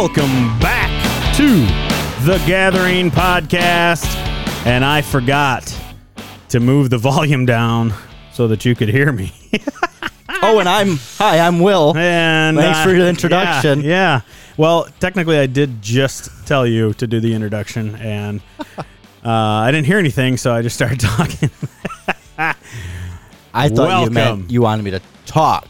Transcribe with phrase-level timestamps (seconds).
[0.00, 1.44] Welcome back to
[2.24, 4.06] the Gathering Podcast.
[4.64, 5.78] And I forgot
[6.48, 7.92] to move the volume down
[8.32, 9.30] so that you could hear me.
[10.42, 11.94] Oh, and I'm hi, I'm Will.
[11.94, 13.82] And Thanks uh, for your introduction.
[13.82, 14.20] Yeah, yeah.
[14.56, 18.40] Well, technically, I did just tell you to do the introduction, and
[18.78, 18.82] uh,
[19.22, 21.50] I didn't hear anything, so I just started talking.
[23.52, 25.68] I thought you meant you wanted me to talk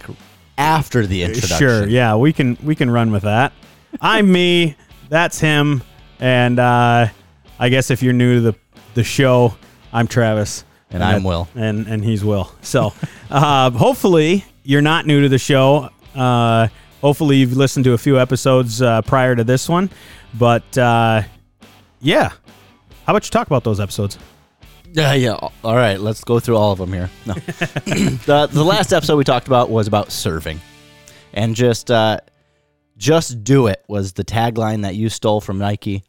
[0.57, 1.59] after the introduction.
[1.59, 3.53] Sure, yeah, we can we can run with that.
[4.01, 4.77] I'm me.
[5.09, 5.83] That's him.
[6.19, 7.09] And uh,
[7.59, 8.55] I guess if you're new to the
[8.95, 9.55] the show,
[9.93, 11.49] I'm Travis, And I'm Will.
[11.55, 12.53] and and he's Will.
[12.63, 12.93] So
[13.31, 15.89] uh, hopefully you're not new to the show.
[16.15, 16.69] Uh,
[17.01, 19.91] hopefully you've listened to a few episodes uh, prior to this one,
[20.39, 21.23] but uh,
[22.01, 22.31] yeah.
[23.07, 24.19] How about you talk about those episodes?
[24.93, 25.35] Yeah, yeah.
[25.65, 27.09] All right, let's go through all of them here.
[27.27, 27.35] No.
[28.27, 30.61] the the last episode we talked about was about serving,
[31.33, 32.19] and just uh,
[33.01, 36.05] just do it was the tagline that you stole from Nike,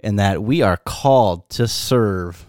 [0.00, 2.46] and that we are called to serve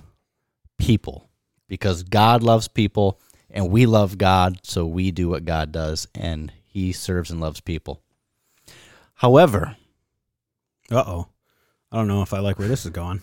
[0.78, 1.30] people
[1.70, 6.52] because God loves people and we love God, so we do what God does, and
[6.66, 8.02] He serves and loves people.
[9.16, 9.78] However,
[10.92, 11.28] Uh oh.
[11.92, 13.22] I don't know if I like where this is going.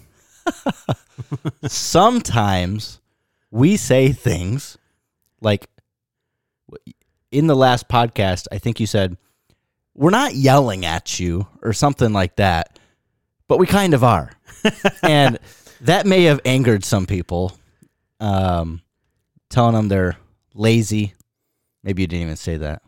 [1.67, 3.00] sometimes
[3.50, 4.78] we say things
[5.43, 5.69] like
[7.31, 9.19] in the last podcast, I think you said,
[9.95, 12.79] we're not yelling at you or something like that,
[13.48, 14.33] but we kind of are.
[15.03, 15.39] and
[15.83, 17.53] that may have angered some people,
[18.21, 18.81] um,
[19.51, 20.17] telling them they're
[20.55, 21.15] lazy.
[21.83, 22.83] Maybe you didn't even say that.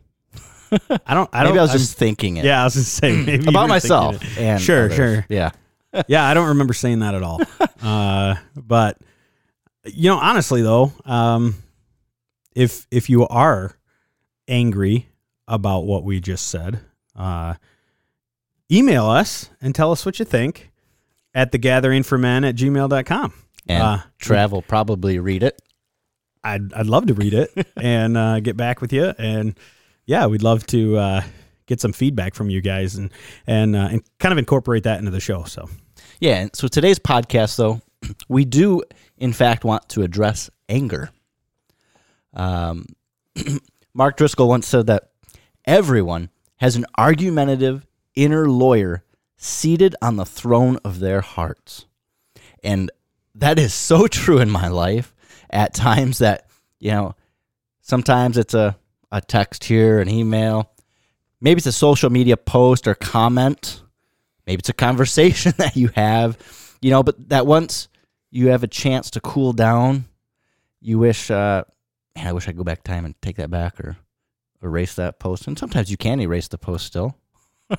[1.06, 1.30] I don't.
[1.32, 1.52] I don't.
[1.52, 4.22] Maybe I was I'm- just thinking it Yeah, I was just saying maybe about myself.
[4.38, 4.96] And Sure, others.
[4.96, 5.26] sure.
[5.28, 5.50] Yeah.
[6.08, 7.40] yeah, I don't remember saying that at all.
[7.82, 8.98] uh, but
[9.84, 11.54] you know, honestly though, um,
[12.56, 13.76] if if you are
[14.48, 15.08] angry
[15.46, 16.80] about what we just said,
[17.16, 17.54] uh,
[18.70, 20.70] email us and tell us what you think
[21.34, 23.32] at the gathering for men at gmail.com.
[23.68, 25.60] And Uh, Trav will probably read it.
[26.42, 29.14] I'd, I'd love to read it and uh, get back with you.
[29.18, 29.58] And
[30.06, 31.22] yeah, we'd love to uh,
[31.66, 33.10] get some feedback from you guys and,
[33.46, 35.44] and, uh, and kind of incorporate that into the show.
[35.44, 35.68] So
[36.20, 36.48] Yeah.
[36.52, 37.80] So today's podcast, though,
[38.28, 38.82] we do
[39.16, 41.10] in fact want to address anger.
[42.34, 42.86] Um,
[43.94, 45.10] Mark Driscoll once said that
[45.64, 49.04] everyone has an argumentative inner lawyer
[49.36, 51.86] seated on the throne of their hearts.
[52.62, 52.90] And
[53.34, 55.14] that is so true in my life
[55.50, 56.48] at times that,
[56.78, 57.14] you know,
[57.80, 58.76] sometimes it's a,
[59.12, 60.70] a text here, an email,
[61.40, 63.82] maybe it's a social media post or comment.
[64.46, 66.38] Maybe it's a conversation that you have.
[66.80, 67.88] You know but that once
[68.30, 70.04] you have a chance to cool down
[70.84, 71.64] you wish uh
[72.14, 73.96] man i wish i could go back time and take that back or
[74.62, 77.16] erase that post and sometimes you can erase the post still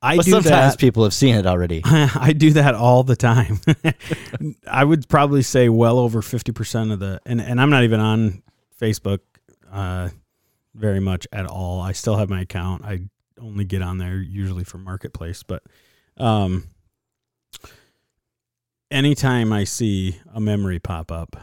[0.00, 0.78] I but do sometimes that.
[0.78, 3.60] people have seen it already I do that all the time.
[4.70, 8.42] I would probably say well over 50% of the, and, and I'm not even on
[8.80, 9.20] Facebook
[9.72, 10.10] uh,
[10.74, 11.80] very much at all.
[11.80, 12.84] I still have my account.
[12.84, 13.00] I
[13.40, 15.62] only get on there usually for Marketplace, but
[16.16, 16.64] um,
[18.90, 21.36] anytime I see a memory pop up,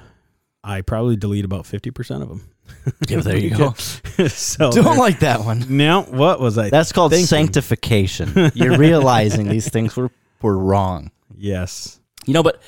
[0.63, 2.49] I probably delete about 50% of them.
[3.07, 3.73] yeah, there you go
[4.27, 6.69] so don't like that one now what was I?
[6.69, 7.27] that's called thinking?
[7.27, 10.11] sanctification you're realizing these things were,
[10.41, 11.99] were wrong yes.
[12.25, 12.61] You know, but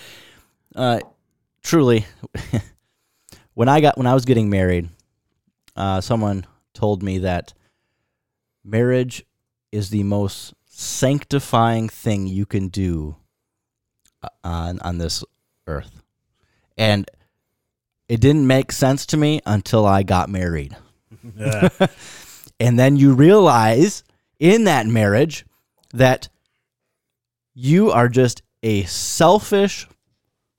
[0.76, 1.00] uh,
[1.64, 2.06] truly,
[3.54, 4.90] when I got when I was getting married,
[5.76, 7.54] uh, someone told me that
[8.64, 9.26] marriage
[9.72, 13.16] is the most sanctifying thing you can do
[14.22, 15.24] uh, on on this
[15.66, 16.04] earth,
[16.78, 17.10] and
[18.10, 20.76] it didn't make sense to me until I got married.
[21.38, 21.70] Yeah.
[22.60, 24.04] And then you realize
[24.40, 25.46] in that marriage
[25.94, 26.28] that
[27.54, 29.88] you are just a selfish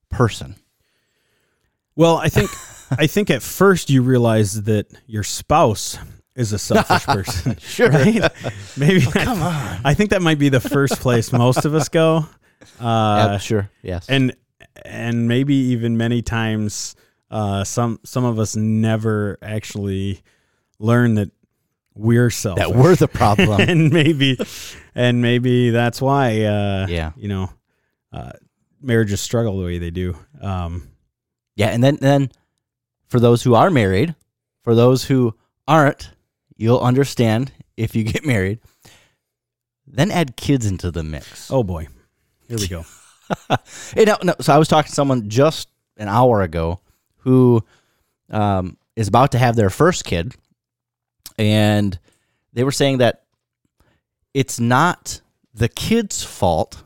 [0.09, 0.55] person.
[1.97, 2.51] Well, I think
[2.93, 5.99] I think at first you realize that your spouse
[6.37, 7.57] is a selfish person.
[7.59, 7.91] Sure.
[7.91, 8.31] Right?
[8.77, 9.81] Maybe come on.
[9.85, 12.27] I think that might be the first place most of us go.
[12.79, 13.71] Uh, Yep, sure.
[13.83, 14.07] Yes.
[14.09, 14.37] and
[14.85, 16.95] and maybe even many times
[17.31, 20.23] uh, some some of us never actually
[20.79, 21.31] learn that
[21.95, 22.65] we're selfish.
[22.65, 23.61] that we're the problem.
[23.61, 24.39] and maybe
[24.95, 27.13] and maybe that's why uh, yeah.
[27.17, 27.51] you know
[28.13, 28.33] uh,
[28.81, 30.17] marriages struggle the way they do.
[30.41, 30.89] Um,
[31.57, 32.31] Yeah, and then then
[33.09, 34.15] for those who are married,
[34.63, 35.35] for those who
[35.67, 36.11] aren't,
[36.57, 38.61] you'll understand if you get married.
[39.87, 41.51] Then add kids into the mix.
[41.51, 41.89] oh boy,
[42.47, 42.85] here we go.
[43.95, 46.81] Hey, no, no, so I was talking to someone just an hour ago
[47.29, 47.63] who
[48.31, 50.35] um, is about to have their first kid,
[51.37, 51.99] and
[52.55, 53.25] they were saying that
[54.33, 55.21] it's not
[55.53, 56.83] the kids' fault.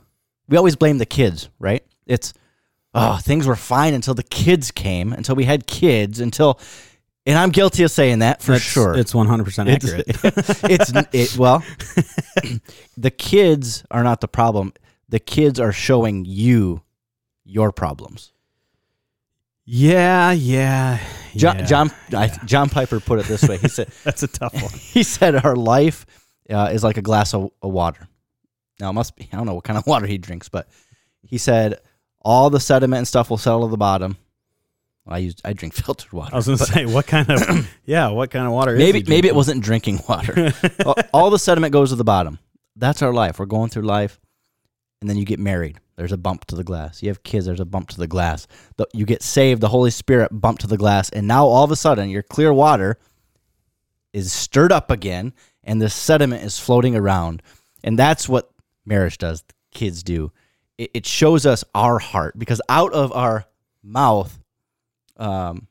[0.49, 1.83] We always blame the kids, right?
[2.05, 2.33] It's
[2.93, 6.59] oh, things were fine until the kids came, until we had kids, until
[7.25, 8.95] and I'm guilty of saying that for That's- sure.
[8.97, 10.05] It's 100% accurate.
[10.69, 11.63] it's it, well,
[12.97, 14.73] the kids are not the problem.
[15.07, 16.81] The kids are showing you
[17.45, 18.32] your problems.
[19.65, 20.99] Yeah, yeah.
[21.35, 21.65] John yeah.
[21.65, 23.57] John I, John Piper put it this way.
[23.57, 24.71] He said That's a tough one.
[24.79, 26.05] he said our life
[26.49, 28.07] uh, is like a glass of, of water.
[28.79, 30.67] Now it must be I don't know what kind of water he drinks, but
[31.21, 31.79] he said
[32.21, 34.17] all the sediment and stuff will settle to the bottom.
[35.07, 36.33] I use I drink filtered water.
[36.33, 39.27] I was going to say, what kind of, yeah, what kind of water maybe maybe
[39.27, 40.53] it wasn't drinking water.
[40.85, 42.39] all, all the sediment goes to the bottom.
[42.75, 43.39] That's our life.
[43.39, 44.19] We're going through life,
[45.03, 45.81] and then you get married.
[45.97, 47.03] There's a bump to the glass.
[47.03, 47.45] You have kids.
[47.45, 48.47] There's a bump to the glass.
[48.93, 49.59] You get saved.
[49.59, 52.53] The Holy Spirit bump to the glass, and now all of a sudden your clear
[52.53, 52.97] water
[54.13, 57.43] is stirred up again, and the sediment is floating around,
[57.83, 58.49] and that's what
[58.85, 59.43] marriage does.
[59.71, 60.31] Kids do.
[60.77, 63.43] It, it shows us our heart because out of our
[63.83, 64.39] mouth,
[65.17, 65.67] um,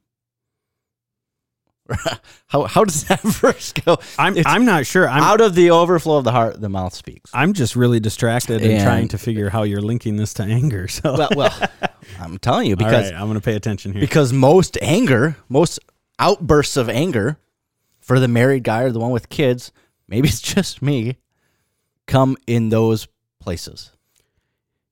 [2.49, 3.99] how how does that verse go?
[4.19, 5.09] I'm, It's I'm not sure.
[5.09, 7.31] I'm, out of the overflow of the heart, the mouth speaks.
[7.35, 10.89] I'm just really distracted and And- trying to figure how you're linking this to anger.
[10.89, 11.69] So, well, well,
[12.21, 14.01] I'm telling you because right, I'm going to pay attention here.
[14.01, 15.79] because most anger, most
[16.19, 17.39] outbursts of anger
[18.01, 19.73] for the married guy or the one with kids,
[20.09, 21.19] maybe it's just me,
[22.07, 23.07] come in those
[23.41, 23.91] places.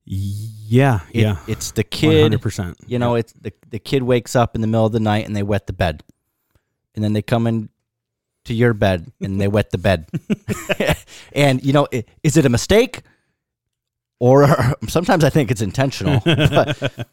[0.04, 1.36] yeah, It- yeah.
[1.46, 2.32] it's the kid.
[2.32, 2.76] 100%.
[2.86, 5.36] You know, it's the the kid wakes up in the middle of the night and
[5.36, 6.02] they wet the bed,
[6.94, 7.68] and then they come in
[8.44, 10.08] to your bed and they wet the bed,
[11.32, 11.86] and you know,
[12.22, 13.02] is it a mistake?
[14.18, 14.46] Or
[14.88, 17.08] sometimes I think it's intentional, but,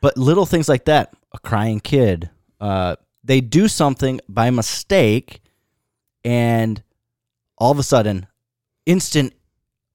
[0.00, 2.30] but little things like that, a crying kid,
[2.60, 5.40] uh, they do something by mistake,
[6.24, 6.82] and
[7.58, 8.26] all of a sudden,
[8.86, 9.34] instant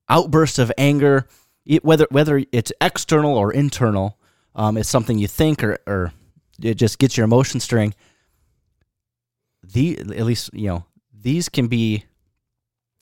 [0.07, 1.27] outburst of anger,
[1.65, 4.19] it, whether whether it's external or internal,
[4.55, 6.13] um, it's something you think or or
[6.61, 7.93] it just gets your emotion stirring.
[9.73, 12.05] The at least you know these can be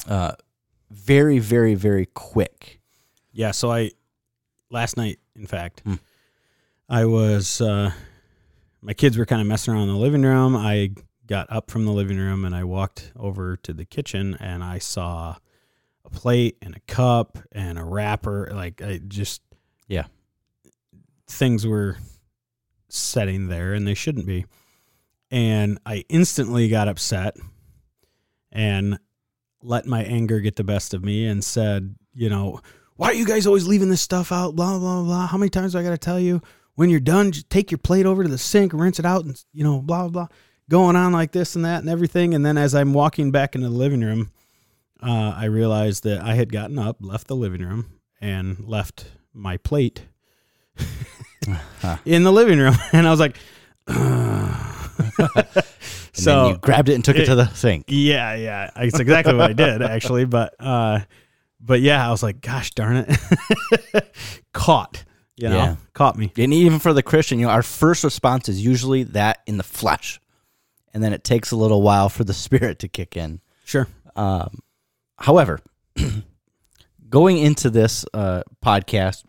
[0.07, 0.33] uh,
[0.91, 2.79] very very very quick.
[3.31, 3.91] Yeah, so I
[4.69, 5.95] last night, in fact, Hmm.
[6.89, 7.91] I was uh
[8.81, 10.55] my kids were kind of messing around in the living room.
[10.55, 10.91] I
[11.25, 14.77] got up from the living room and I walked over to the kitchen and I
[14.79, 15.37] saw
[16.03, 19.41] a plate and a cup and a wrapper like I just
[19.87, 20.07] Yeah.
[21.27, 21.97] things were
[22.89, 24.45] setting there and they shouldn't be.
[25.33, 27.35] And I instantly got upset
[28.51, 28.99] and
[29.63, 32.61] let my anger get the best of me and said, you know,
[32.97, 34.55] why are you guys always leaving this stuff out?
[34.55, 35.25] Blah, blah, blah.
[35.25, 36.43] How many times do I got to tell you?
[36.75, 39.43] When you're done, just take your plate over to the sink, rinse it out, and,
[39.53, 40.27] you know, blah, blah, blah.
[40.69, 42.35] Going on like this and that and everything.
[42.35, 44.29] And then as I'm walking back into the living room,
[45.01, 49.57] uh, I realized that I had gotten up, left the living room, and left my
[49.57, 50.03] plate
[52.05, 52.75] in the living room.
[52.93, 53.37] And I was like,
[56.13, 57.85] so then you grabbed it and took it, to the sink.
[57.87, 60.25] yeah, yeah, it's exactly what I did actually.
[60.25, 60.99] But uh,
[61.59, 64.07] but yeah, I was like, gosh darn it,
[64.53, 65.03] caught,
[65.37, 65.75] you know, Yeah.
[65.93, 66.31] caught me.
[66.37, 69.63] And even for the Christian, you know, our first response is usually that in the
[69.63, 70.19] flesh,
[70.93, 73.39] and then it takes a little while for the spirit to kick in.
[73.65, 73.87] Sure.
[74.15, 74.59] Um,
[75.17, 75.59] however,
[77.09, 79.23] going into this uh, podcast,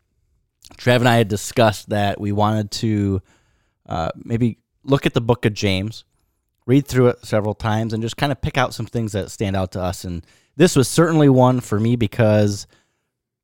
[0.77, 3.23] Trav and I had discussed that we wanted to
[3.89, 6.05] uh, maybe look at the book of James,
[6.67, 9.57] read through it several times, and just kind of pick out some things that stand
[9.57, 10.05] out to us.
[10.05, 10.25] And
[10.57, 12.67] this was certainly one for me because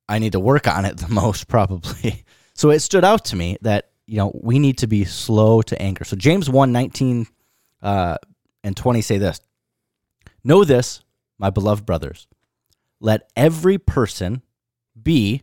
[0.09, 2.25] I need to work on it the most, probably.
[2.55, 5.81] So it stood out to me that you know we need to be slow to
[5.81, 6.05] anger.
[6.05, 7.27] So James 1, 19
[7.83, 8.17] uh,
[8.63, 9.41] and 20 say this
[10.45, 11.03] Know this,
[11.39, 12.27] my beloved brothers.
[13.01, 14.43] Let every person
[15.01, 15.43] be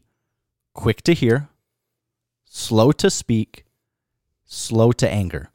[0.74, 1.50] quick to hear,
[2.46, 3.66] slow to speak,
[4.46, 5.50] slow to anger.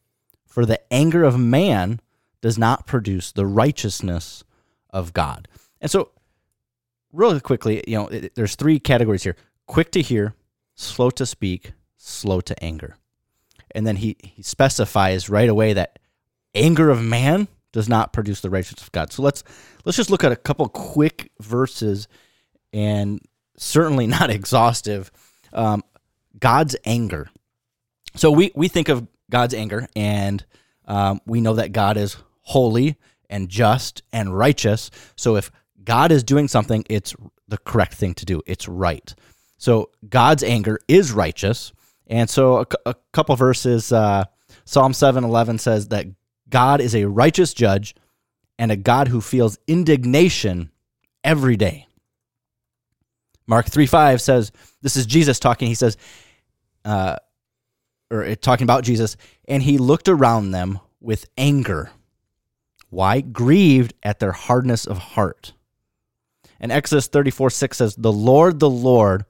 [0.52, 1.98] For the anger of man
[2.42, 4.44] does not produce the righteousness
[4.90, 5.48] of God.
[5.80, 6.10] And so,
[7.10, 9.34] really quickly, you know, it, there's three categories here
[9.66, 10.34] quick to hear,
[10.74, 12.98] slow to speak, slow to anger.
[13.70, 15.98] And then he, he specifies right away that
[16.54, 19.10] anger of man does not produce the righteousness of God.
[19.10, 19.42] So let's
[19.86, 22.08] let's just look at a couple quick verses,
[22.74, 23.22] and
[23.56, 25.10] certainly not exhaustive.
[25.54, 25.82] Um,
[26.38, 27.30] God's anger.
[28.16, 30.44] So we we think of God's anger, and
[30.86, 32.96] um, we know that God is holy
[33.28, 34.90] and just and righteous.
[35.16, 35.50] So if
[35.82, 37.16] God is doing something, it's
[37.48, 38.42] the correct thing to do.
[38.46, 39.12] It's right.
[39.56, 41.72] So God's anger is righteous,
[42.06, 43.90] and so a, cou- a couple verses.
[43.90, 44.24] Uh,
[44.64, 46.06] Psalm seven eleven says that
[46.48, 47.96] God is a righteous judge
[48.58, 50.70] and a God who feels indignation
[51.24, 51.88] every day.
[53.46, 55.68] Mark 3 5 says, this is Jesus talking.
[55.68, 55.96] He says,
[56.84, 57.16] uh,
[58.12, 59.16] or talking about Jesus,
[59.48, 61.90] and he looked around them with anger.
[62.90, 63.22] Why?
[63.22, 65.54] Grieved at their hardness of heart.
[66.60, 69.24] And Exodus 34 6 says, The Lord, the Lord,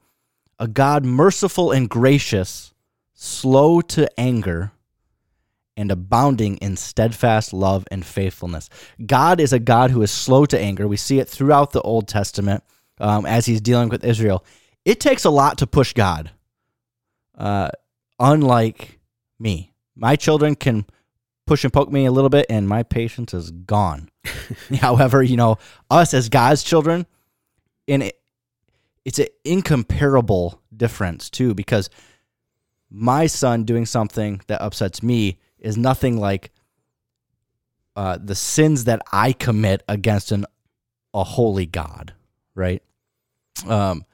[0.59, 2.75] a God merciful and gracious,
[3.15, 4.73] slow to anger,
[5.77, 8.69] and abounding in steadfast love and faithfulness.
[9.05, 10.87] God is a God who is slow to anger.
[10.87, 12.63] We see it throughout the Old Testament
[12.99, 14.45] um, as he's dealing with Israel.
[14.85, 16.31] It takes a lot to push God.
[17.37, 17.71] Uh,
[18.23, 19.01] unlike
[19.39, 20.87] me, my children can
[21.47, 24.09] push and poke me a little bit, and my patience is gone.
[24.81, 25.59] However, you know,
[25.91, 27.05] us as God's children,
[27.89, 28.19] and it,
[29.05, 31.91] it's an incomparable difference too, because
[32.89, 36.53] my son doing something that upsets me is nothing like
[37.97, 40.47] uh, the sins that I commit against an
[41.15, 42.15] a holy God,
[42.55, 42.83] right?
[43.67, 44.05] Um,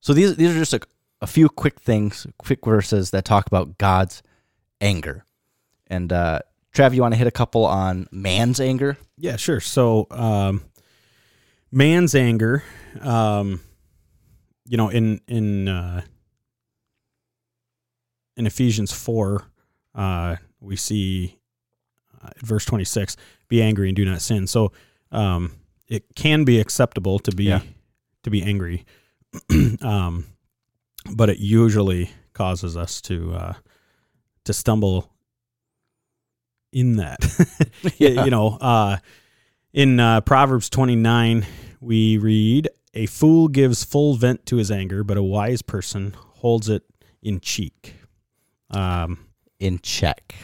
[0.00, 0.80] so these these are just a,
[1.22, 4.22] a few quick things, quick verses that talk about God's
[4.80, 5.24] anger.
[5.86, 6.40] And uh,
[6.74, 8.98] Trav, you want to hit a couple on man's anger?
[9.16, 9.60] Yeah, sure.
[9.60, 10.62] So, um,
[11.70, 12.62] man's anger,
[13.00, 13.60] um,
[14.66, 16.02] you know, in in uh,
[18.36, 19.44] in Ephesians four,
[19.94, 21.38] uh, we see
[22.22, 23.16] uh, verse 26
[23.48, 24.72] be angry and do not sin so
[25.10, 25.52] um,
[25.88, 27.60] it can be acceptable to be Yeah.
[28.22, 28.84] to be angry
[29.82, 30.24] um,
[31.10, 33.54] but it usually causes us to uh,
[34.44, 35.10] to stumble
[36.72, 37.18] in that
[37.98, 38.24] Yeah.
[38.24, 38.96] you know uh,
[39.72, 41.46] in uh, proverbs 29
[41.80, 46.68] we read a fool gives full vent to his anger but a wise person holds
[46.68, 46.82] it
[47.22, 47.96] in cheek
[48.70, 49.26] um,
[49.60, 50.34] In check,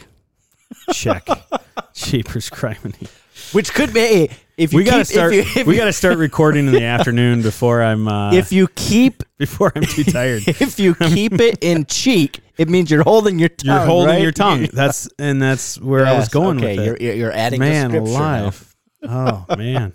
[0.93, 1.25] check
[1.93, 3.09] Jeepers criminy.
[3.53, 5.33] Which could be if you We gotta keep- start.
[5.33, 8.07] If you, if we gotta start recording in the afternoon before I'm.
[8.07, 10.43] Uh, if you keep before I'm too tired.
[10.47, 13.75] if you keep it in cheek, it means you're holding your tongue.
[13.75, 14.21] You're holding right?
[14.21, 14.67] your tongue.
[14.73, 17.01] That's and that's where I was going okay, with it.
[17.01, 18.41] you're you're adding man the scripture now.
[18.41, 18.75] alive.
[19.03, 19.93] Oh man,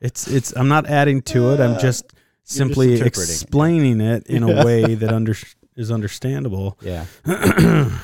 [0.00, 0.52] it's it's.
[0.56, 1.60] I'm not adding to it.
[1.60, 2.04] I'm just
[2.44, 3.22] simply interpreting.
[3.22, 5.34] explaining it in a way that under
[5.76, 6.78] is understandable.
[6.82, 7.06] Yeah.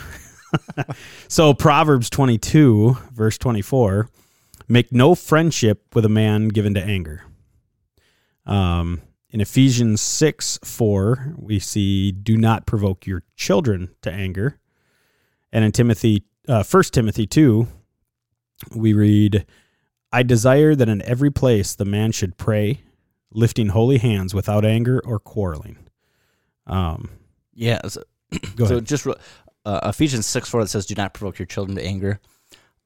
[1.29, 4.09] So Proverbs 22 verse 24,
[4.69, 7.25] make no friendship with a man given to anger.
[8.45, 14.59] Um, in Ephesians 6 4, we see do not provoke your children to anger.
[15.53, 17.67] And in Timothy, uh, 1 Timothy 2,
[18.75, 19.47] we read,
[20.13, 22.81] I desire that in every place the man should pray,
[23.33, 25.79] lifting holy hands without anger or quarreling.
[26.67, 27.11] Um,
[27.55, 27.81] Yeah.
[27.89, 28.03] So,
[28.59, 29.07] so just
[29.65, 32.21] uh, Ephesians 6 4 that says, Do not provoke your children to anger.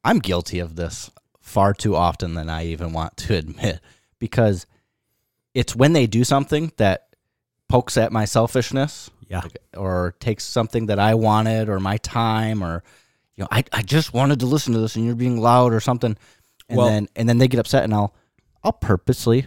[0.02, 1.10] I'm guilty of this
[1.50, 3.80] far too often than I even want to admit.
[4.18, 4.66] Because
[5.54, 7.08] it's when they do something that
[7.68, 9.42] pokes at my selfishness Yeah.
[9.76, 12.82] or takes something that I wanted or my time or
[13.36, 15.80] you know I, I just wanted to listen to this and you're being loud or
[15.80, 16.16] something.
[16.68, 18.14] And Well- then and then they get upset and I'll
[18.62, 19.46] I'll purposely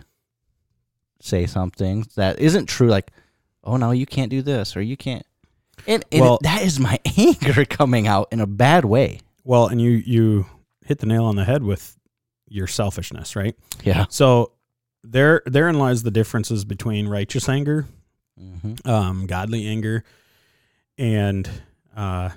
[1.22, 3.12] say something that isn't true like
[3.64, 5.26] oh no you can't do this or you can't
[5.88, 9.20] and, and Well- that is my anger coming out in a bad way.
[9.46, 10.46] Well, and you you
[10.86, 11.98] hit the nail on the head with
[12.48, 13.56] your selfishness, right?
[13.84, 14.52] yeah So
[15.04, 17.86] there therein lies the differences between righteous anger,
[18.38, 20.04] hmm um, godly anger,
[20.98, 21.50] and
[21.96, 22.30] uh,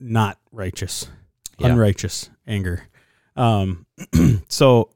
[0.00, 1.06] not righteous,
[1.58, 1.68] Yeah.
[1.68, 2.84] unrighteous anger.
[3.36, 3.86] Um,
[4.48, 4.90] so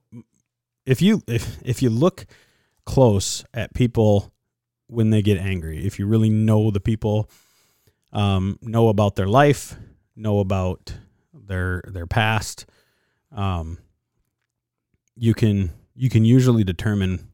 [0.86, 2.26] if you if if you look
[2.84, 4.32] close at people
[4.86, 7.28] when they get angry, if you really know the people,
[8.12, 9.76] um, know about their life,
[10.16, 10.94] know about
[11.48, 12.66] their their past,
[13.32, 13.78] um,
[15.16, 17.28] you can you can usually determine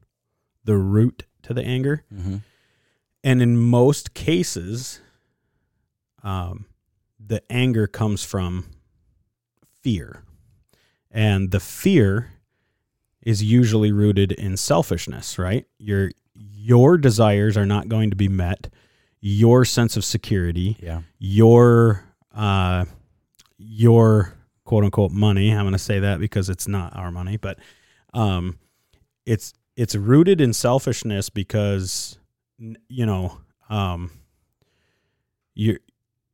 [0.65, 2.05] the root to the anger.
[2.15, 2.37] Hmm
[3.25, 5.01] and in most cases
[6.23, 6.67] um,
[7.19, 8.67] the anger comes from
[9.83, 10.23] fear.
[11.11, 12.33] And the fear
[13.23, 15.67] is usually rooted in selfishness right?
[15.79, 18.69] Your your desires are not going to be met.
[19.21, 20.77] Your sense of security.
[20.81, 21.03] Yeah.
[21.19, 22.05] Your
[22.35, 22.85] uh
[23.67, 25.51] your quote unquote money.
[25.51, 27.59] I'm going to say that because it's not our money but
[28.15, 28.59] um
[29.27, 32.19] it's it's rooted in selfishness because
[32.89, 34.11] you know um
[35.55, 35.79] your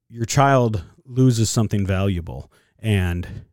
[0.09, 3.45] your child loses something valuable and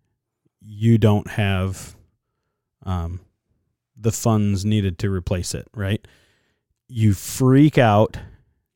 [0.62, 1.96] you don't have
[2.84, 3.20] um
[3.96, 6.06] the funds needed to replace it right?
[6.90, 8.18] You freak out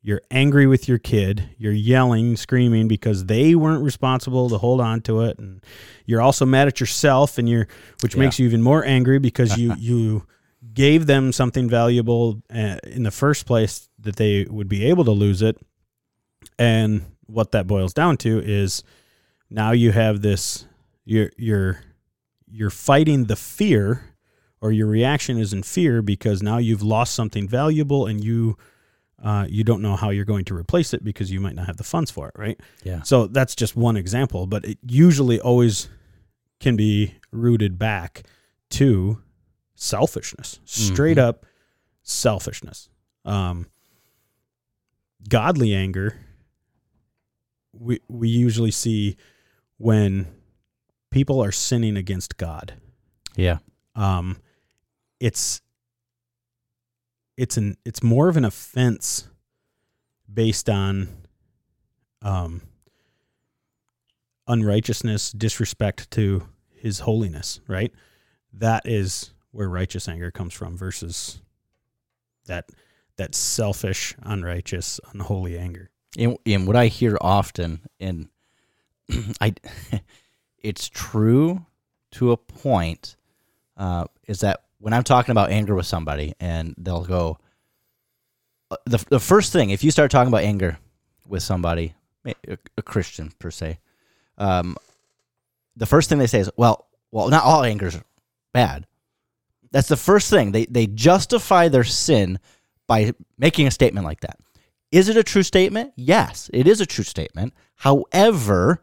[0.02, 5.00] you're angry with your kid you're yelling screaming because they weren't responsible to hold on
[5.00, 5.64] to it and
[6.06, 7.68] you're also mad at yourself and you're
[8.02, 8.20] which Yeah.
[8.20, 10.26] makes you even more angry because you you
[10.74, 15.10] gave them something valuable uh, in the first place that they would be able to
[15.10, 15.56] lose it.
[16.58, 18.82] And what that boils down to is
[19.50, 20.66] now you have this
[21.04, 21.80] you're you're
[22.48, 24.14] you're fighting the fear
[24.60, 28.56] or your reaction is in fear because now you've lost something valuable and you
[29.22, 31.76] uh, you don't know how you're going to replace it because you might not have
[31.76, 32.60] the funds for it, right?
[32.84, 33.02] Yeah.
[33.02, 35.88] So that's just one example, but it usually always
[36.60, 38.24] can be rooted back
[38.70, 39.22] to
[39.74, 41.22] selfishness, straight Mhm.
[41.22, 41.46] up
[42.02, 42.88] selfishness.
[43.24, 43.66] Um,
[45.28, 46.18] godly anger,
[47.72, 49.16] we we usually see
[49.78, 50.26] when
[51.10, 52.74] people are sinning against God.
[53.36, 53.58] Yeah.
[53.94, 54.36] Um,
[55.20, 55.61] it's
[57.36, 59.28] it's an it's more of an offense
[60.32, 61.08] based on
[62.22, 62.62] um
[64.46, 67.92] unrighteousness, disrespect to his holiness, right?
[68.52, 71.40] That is where righteous anger comes from versus
[72.46, 72.70] that
[73.16, 75.90] that selfish, unrighteous, unholy anger.
[76.18, 78.28] And, and what I hear often, and
[79.40, 79.54] I,
[80.58, 81.64] it's true
[82.12, 83.16] to a point,
[83.76, 87.38] uh, is that when I'm talking about anger with somebody, and they'll go,
[88.68, 90.76] uh, the the first thing if you start talking about anger
[91.28, 91.94] with somebody,
[92.26, 93.78] a, a Christian per se,
[94.38, 94.76] um,
[95.76, 98.00] the first thing they say is, well, well, not all anger is
[98.52, 98.88] bad.
[99.70, 102.40] That's the first thing they they justify their sin
[102.88, 104.40] by making a statement like that.
[104.90, 105.92] Is it a true statement?
[105.94, 107.54] Yes, it is a true statement.
[107.76, 108.82] However,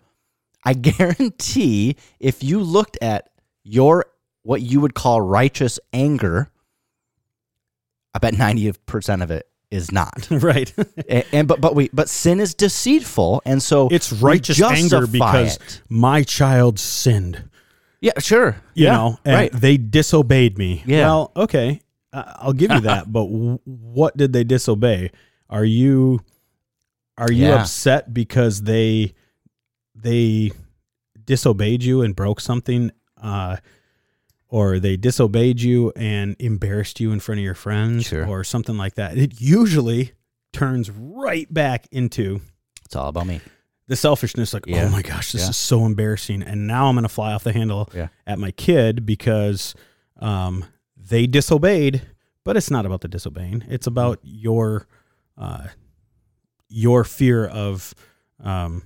[0.64, 3.32] I guarantee if you looked at
[3.64, 4.06] your
[4.50, 6.50] what you would call righteous anger,
[8.16, 10.28] I bet 90% of it is not.
[10.32, 10.74] right.
[11.08, 15.58] and, and but but we but sin is deceitful and so it's righteous anger because
[15.58, 15.82] it.
[15.88, 17.48] my child sinned.
[18.02, 18.56] Yeah, sure.
[18.74, 19.52] you yeah, know, and right.
[19.54, 20.82] they disobeyed me.
[20.84, 21.06] Yeah.
[21.06, 25.12] Well, okay, I'll give you that, but w- what did they disobey?
[25.48, 26.22] Are you
[27.20, 27.62] are you Yeah.
[27.62, 29.14] upset because they
[29.94, 30.54] they
[31.24, 32.90] disobeyed you and broke something
[33.22, 33.58] uh
[34.50, 38.28] or they disobeyed you and embarrassed you in front of your friends Sure.
[38.28, 39.18] or something like that.
[39.18, 40.12] It usually
[40.52, 42.42] turns right back into
[42.86, 43.40] It's all about me.
[43.88, 44.86] the selfishness like Yeah.
[44.86, 45.50] oh my gosh this Yeah.
[45.50, 48.08] is so embarrassing and now i'm going to fly off the handle Yeah.
[48.26, 49.76] at my kid because
[50.20, 50.66] um,
[50.98, 52.02] they disobeyed
[52.44, 54.88] but it's not about the disobeying it's about your
[55.38, 55.68] uh,
[56.68, 57.94] your fear of
[58.44, 58.84] um,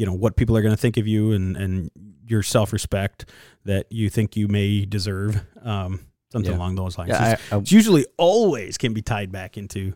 [0.00, 1.90] you know what people are going to think of you and and
[2.26, 3.26] your self-respect
[3.66, 6.00] that you think you may deserve um,
[6.32, 6.56] something Yeah.
[6.56, 9.92] along those lines Yeah, it's, I, I, it's usually always can be tied back into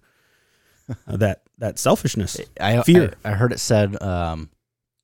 [1.09, 3.15] uh, that that selfishness I, fear.
[3.25, 4.51] I, I heard it said, um,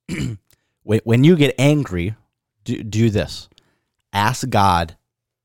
[0.83, 2.13] when, when you get angry,
[2.65, 3.49] do, do this.
[4.13, 4.97] Ask God,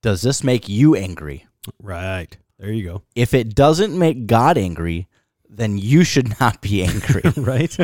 [0.03, 1.47] does this make you angry?
[1.83, 5.09] right there you go If it doesn't make God angry,
[5.49, 7.23] then you should not be angry.
[7.37, 7.77] right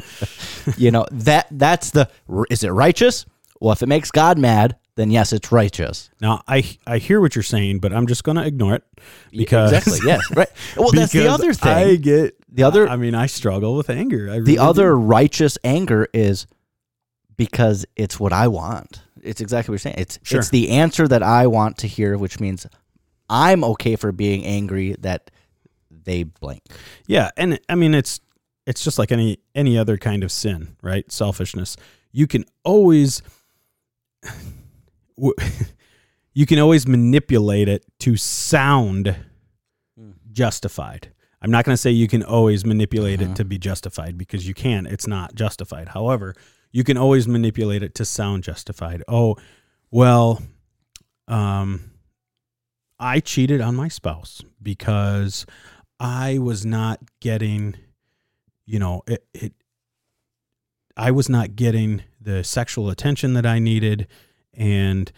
[0.76, 2.08] you know that that's the.
[2.50, 3.26] Is it righteous?
[3.60, 6.10] Well, if it makes God mad, then yes, it's righteous.
[6.20, 8.84] Now I I hear what you're saying, but I'm just going to ignore it
[9.30, 10.48] because exactly yes, right.
[10.76, 11.72] Well, that's the other thing.
[11.72, 14.28] I get The other- I mean, I struggle with anger.
[14.30, 14.94] I the other do.
[14.96, 16.46] righteous anger is
[17.36, 19.02] because it's what I want.
[19.22, 19.96] It's exactly what you're saying.
[19.98, 20.40] It's Sure.
[20.40, 22.66] it's the answer that I want to hear, which means
[23.30, 25.30] I'm okay for being angry that
[26.04, 26.62] they blank.
[27.06, 28.20] yeah, and I mean it's
[28.66, 31.10] it's just like any any other kind of sin, right?
[31.10, 31.76] Selfishness.
[32.12, 33.22] You can always
[36.34, 39.16] you can always manipulate it to sound
[40.32, 41.12] justified.
[41.40, 43.32] I'm not going to say you can always manipulate Mhm.
[43.32, 44.86] it to be justified because you can.
[44.86, 45.88] It's not justified.
[45.88, 46.34] However,
[46.70, 49.02] you can always manipulate it to sound justified.
[49.08, 49.36] Oh,
[49.90, 50.40] well,
[51.28, 51.90] um,
[52.98, 55.44] I cheated on my spouse because
[56.02, 57.76] I was not getting,
[58.66, 59.52] you know, it, it
[60.96, 64.08] I was not getting the sexual attention that I needed,
[64.52, 65.10] and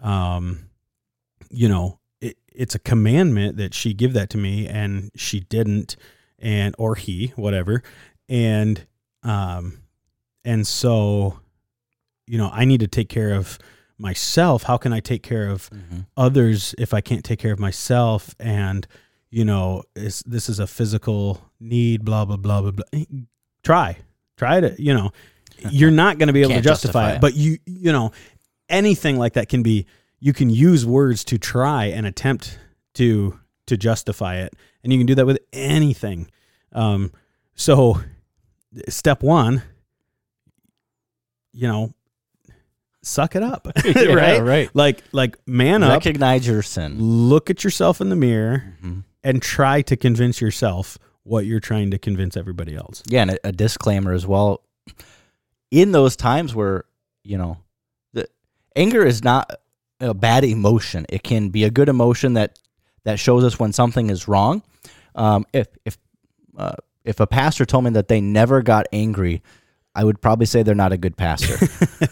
[0.00, 0.68] um,
[1.48, 5.94] you know, it, it's a commandment that she give that to me, and she didn't,
[6.40, 7.84] and or he, whatever,
[8.28, 8.84] and
[9.22, 9.78] um,
[10.44, 11.38] and so,
[12.26, 13.60] you know, I need to take care of
[13.96, 14.64] myself.
[14.64, 15.70] How can I take care of
[16.16, 18.34] others if I can't take care of myself?
[18.40, 18.88] And
[19.32, 22.04] you know, is this is a physical need?
[22.04, 22.84] Blah blah blah blah blah.
[23.64, 23.96] Try,
[24.36, 25.10] try to, you know,
[25.70, 27.20] you're not going to be able to justify, justify it, it.
[27.22, 28.12] but you, you know,
[28.68, 29.86] anything like that can be.
[30.20, 32.58] You can use words to try and attempt
[32.94, 36.30] to to justify it, and you can do that with anything.
[36.72, 37.10] Um,
[37.54, 38.00] so,
[38.88, 39.62] step one,
[41.52, 41.92] you know,
[43.02, 43.68] suck it up.
[43.84, 44.42] Yeah, right?
[44.42, 44.70] right.
[44.74, 46.98] Like like man up, Recognize your sin.
[47.00, 49.00] look at yourself in the mirror Mm-hmm.
[49.24, 53.02] And try to convince yourself what you're trying to convince everybody else.
[53.06, 54.62] Yeah, and a, a disclaimer as well.
[55.70, 56.84] In those times where
[57.24, 57.58] you know,
[58.12, 58.28] the
[58.76, 59.50] anger is not
[60.00, 61.06] a bad emotion.
[61.08, 62.58] It can be a good emotion that
[63.04, 64.62] that shows us when something is wrong.
[65.14, 65.98] Um, if if
[66.56, 69.42] uh, if a pastor told me that they never got angry,
[69.94, 71.56] I would probably say they're not a good pastor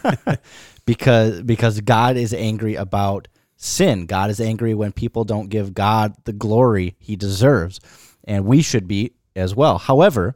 [0.85, 3.27] because because God is angry about
[3.61, 4.07] sin.
[4.07, 7.79] God is angry when people don't give God the glory He deserves,
[8.23, 9.77] and we should be as well.
[9.77, 10.35] However,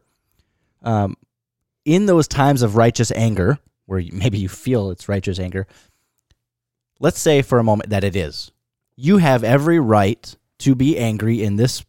[0.84, 1.18] um,
[1.84, 3.58] in those times of righteous anger,
[3.88, 5.68] where maybe you feel it's righteous anger,
[7.00, 8.52] let's say for a moment that it is.
[8.96, 11.84] You have every right to be angry in this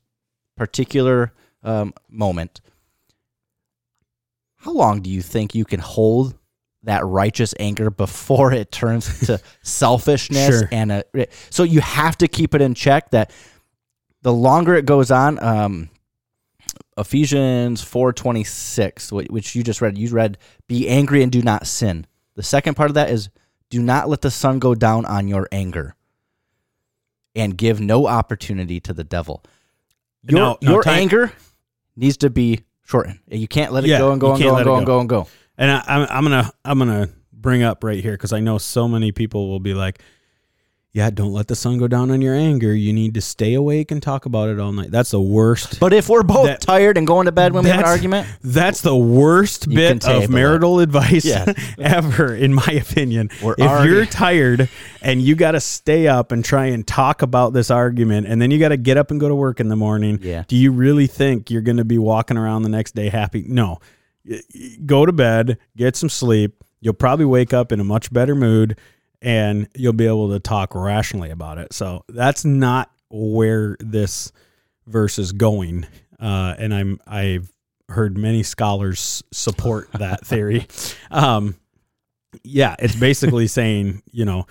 [0.56, 2.60] particular um, moment.
[4.56, 6.34] How long do you think you can hold
[6.86, 10.68] that righteous anger before it turns to selfishness Sure.
[10.72, 11.04] and a,
[11.50, 13.30] so you have to keep it in check that
[14.22, 15.90] the longer it goes on um,
[16.96, 22.06] Ephesians 4:26 which you just read you read be angry and do not sin.
[22.34, 23.28] The second part of that is
[23.70, 25.94] do not let the sun go down on your anger
[27.34, 29.42] and give no opportunity to the devil.
[30.22, 31.32] Your, No, no, your time- anger
[31.96, 33.18] needs to be shortened.
[33.28, 34.92] You can't let it Yeah, go and go and go and go and go.
[34.94, 35.28] go and go.
[35.58, 38.88] And I, I'm, I'm gonna I'm gonna bring up right here because I know so
[38.88, 40.02] many people will be like,
[40.92, 42.74] "Yeah, don't let the sun go down on your anger.
[42.74, 45.80] You need to stay awake and talk about it all night." That's the worst.
[45.80, 48.26] But if we're both That- tired and going to bed when we have an argument,
[48.42, 51.50] That's the worst bit of marital advice Yeah.
[51.78, 53.30] ever, in my opinion.
[53.42, 54.68] We're if already- you're tired
[55.00, 58.50] and you got to stay up and try and talk about this argument, and then
[58.50, 60.44] you got to get up and go to work in the morning, Yeah.
[60.48, 63.44] do you really think you're going to be walking around the next day happy?
[63.48, 63.78] No.
[64.84, 66.62] Go to bed, get some sleep.
[66.80, 68.78] You'll probably wake up in a much better mood
[69.22, 71.72] and you'll be able to talk rationally about it.
[71.72, 74.32] So that's not where this
[74.86, 75.86] verse is going.
[76.20, 77.52] Uh, and I'm I've
[77.88, 80.66] heard many scholars support that theory.
[81.10, 81.56] Um,
[82.42, 84.46] yeah, it's basically saying you know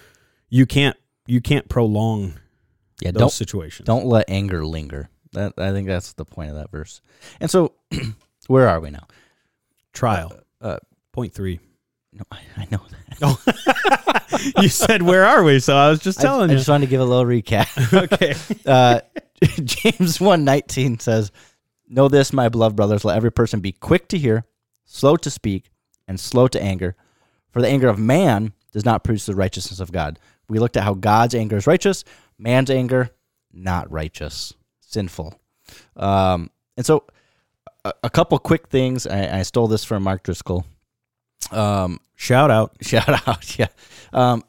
[0.49, 2.33] you can't you can't prolong
[3.01, 3.85] yeah, those don't situations.
[3.85, 5.09] Don't let anger linger.
[5.33, 7.01] That I think that's the point of that verse.
[7.39, 7.73] And so,
[8.47, 9.07] where are we now?
[9.95, 10.31] Trial.
[10.61, 10.77] Uh,
[11.11, 11.59] Point three.
[12.13, 14.53] no, I, I know that.
[14.61, 15.59] you said where are we?
[15.59, 16.57] So I was just telling I you.
[16.57, 17.67] just wanted to give a little recap.
[18.13, 18.35] okay.
[18.65, 18.99] uh,
[19.63, 21.31] James one nineteen says,
[21.87, 24.45] "Know this, my beloved brothers: let every person be quick to hear,
[24.83, 25.69] slow to speak,
[26.07, 26.95] and slow to anger.
[27.51, 30.83] For the anger of man does not produce the righteousness of God." We looked at
[30.83, 32.03] how God's anger is righteous,
[32.37, 33.09] man's anger
[33.55, 35.39] not righteous, sinful.
[35.95, 37.05] Um, and so,
[37.85, 39.07] a, a couple quick things.
[39.07, 40.65] I, I stole this from Mark Driscoll.
[41.51, 42.75] Um, Shout out.
[42.81, 43.67] Shout out, yeah.
[44.11, 44.43] Um,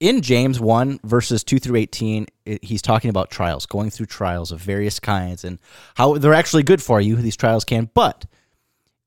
[0.00, 4.50] in James 1, verses 2 through 18, it, he's talking about trials, going through trials
[4.50, 5.58] of various kinds and
[5.94, 7.88] how they're actually good for you, these trials can.
[7.94, 8.26] But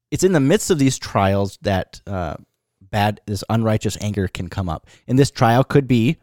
[0.10, 2.36] it's in the midst of these trials that uh,
[2.82, 4.88] bad, this unrighteous anger can come up.
[5.06, 6.18] And this trial could be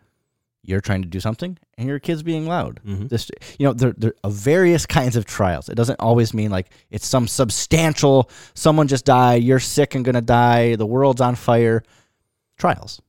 [0.64, 2.80] you're trying to do something and your kid's being loud.
[3.08, 5.68] This, you know, there, there are various kinds of trials.
[5.68, 10.14] It doesn't always mean like it's some substantial, someone just died, you're sick and going
[10.14, 11.82] to die, the world's on fire.
[12.58, 13.02] Trials.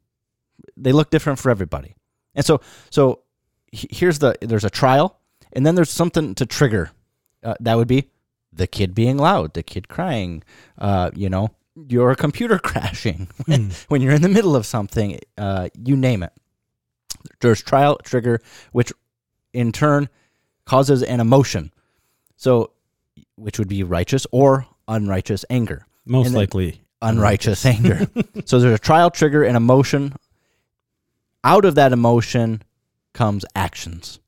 [0.75, 1.95] They look different for everybody.
[2.33, 3.19] And so, so
[3.71, 5.19] here's the there's a trial,
[5.51, 6.91] and then there's something to trigger.
[7.43, 8.09] Uh, that would be
[8.51, 10.43] the kid being loud, the kid crying,
[10.77, 15.69] uh, you know, your computer crashing when, when you're in the middle of something, uh,
[15.77, 16.31] you name it.
[17.39, 18.39] There's trial trigger,
[18.71, 18.91] which
[19.53, 20.09] in turn
[20.65, 21.71] causes an emotion.
[22.35, 22.71] So,
[23.35, 25.85] which would be righteous or unrighteous anger.
[26.05, 26.81] Most likely.
[27.01, 28.07] Unrighteous anger.
[28.45, 30.13] so there's a trial trigger and emotion.
[31.43, 32.61] Out of that emotion
[33.13, 34.19] comes actions,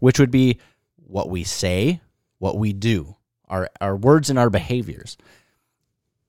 [0.00, 0.58] which would be
[0.96, 2.00] what we say,
[2.38, 3.16] what we do,
[3.48, 5.16] our, our words and our behaviors.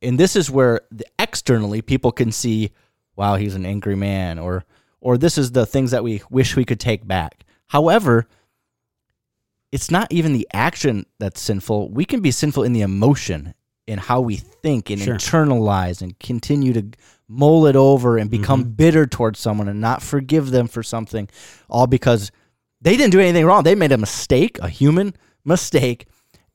[0.02, 2.72] And this is where the, externally people can see,
[3.16, 4.66] wow, he's an angry man, or
[5.02, 7.44] or this is the things that we wish we could take back.
[7.68, 8.28] However,
[9.72, 11.90] it's not even the action that's sinful.
[11.90, 13.54] We can be sinful in the emotion,
[13.88, 15.16] in how we think and Sure.
[15.16, 16.92] internalize and continue to
[17.28, 18.72] mull it over and become mm-hmm.
[18.72, 21.30] bitter towards someone and not forgive them for something,
[21.70, 22.32] all because
[22.82, 23.64] they didn't do anything wrong.
[23.64, 26.08] They made a mistake, a human mistake,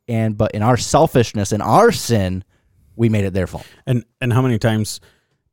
[0.06, 2.44] and but in our selfishness and our sin,
[2.94, 3.66] we made it their fault.
[3.86, 5.00] And and how many times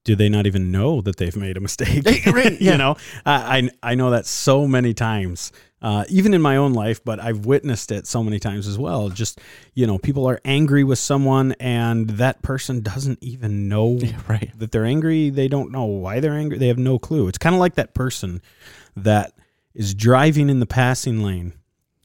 [0.04, 2.06] do they not even know that they've made a mistake?
[2.26, 2.72] Right, yeah.
[2.72, 7.04] you know, I, I know that so many times, uh, even in my own life,
[7.04, 9.10] but I've witnessed it so many times as well.
[9.10, 9.39] Just
[9.74, 14.52] you know, people are angry with someone, and that person doesn't even know right.
[14.58, 15.30] that they're angry.
[15.30, 16.58] They don't know why they're angry.
[16.58, 17.28] They have no clue.
[17.28, 18.42] It's kind of like that person
[18.96, 19.34] that
[19.74, 21.54] is driving in the passing lane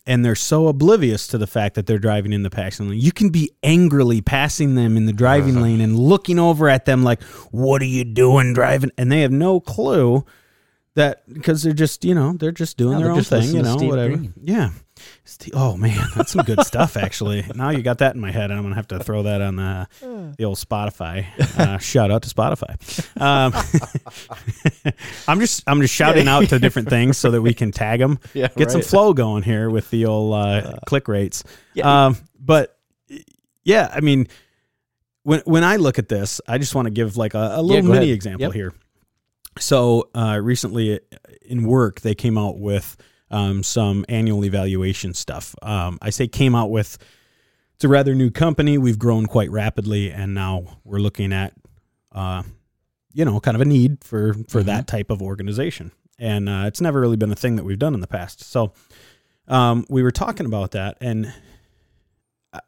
[0.08, 3.00] and they're so oblivious to the fact that they're driving in the passing lane.
[3.00, 7.04] You can be angrily passing them in the driving lane and looking over at them
[7.04, 10.24] like, "What are you doing driving?" And they have no clue
[10.94, 14.16] that because they're just, you know, they're just doing their own thing, you know, whatever.
[14.16, 14.32] Green.
[14.42, 14.70] Yeah.
[15.24, 17.44] Ste- Oh man, that's some good stuff actually.
[17.54, 19.56] Now you got that in my head, and I'm gonna have to throw that on
[19.56, 19.88] the
[20.36, 21.26] the old Spotify.
[21.58, 22.76] Uh, shout out to Spotify.
[23.20, 23.52] Um,
[25.28, 28.18] I'm just I'm just shouting out to different things so that we can tag them.
[28.34, 31.44] Yeah, Get some flow going here with the old uh, click rates.
[31.74, 32.06] yeah.
[32.06, 32.78] Um, but
[33.64, 34.28] yeah, I mean,
[35.24, 37.82] when when I look at this, I just want to give like a, a little
[37.82, 38.14] go mini ahead.
[38.14, 38.52] example Yep.
[38.54, 38.72] here.
[39.58, 41.00] So uh, recently
[41.44, 42.96] in work, they came out with
[43.30, 45.54] um, some annual evaluation stuff.
[45.62, 46.98] Um, I say came out with.
[47.74, 48.76] It's a rather new company.
[48.76, 51.52] We've grown quite rapidly, and now we're looking at,
[52.10, 52.42] uh,
[53.12, 55.92] you know, kind of a need for for that type of organization.
[56.18, 58.42] And uh, it's never really been a thing that we've done in the past.
[58.42, 58.72] So
[59.46, 61.32] um, we were talking about that, and
[62.52, 62.60] I,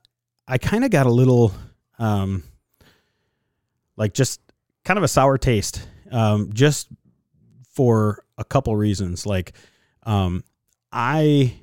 [0.47, 1.53] I kind of got a little,
[1.99, 2.45] um,
[3.97, 4.41] like just
[4.85, 6.87] kind of a sour taste, um, just
[7.69, 9.27] for a couple reasons.
[9.27, 9.55] Like,
[10.05, 10.45] um,
[10.93, 11.55] I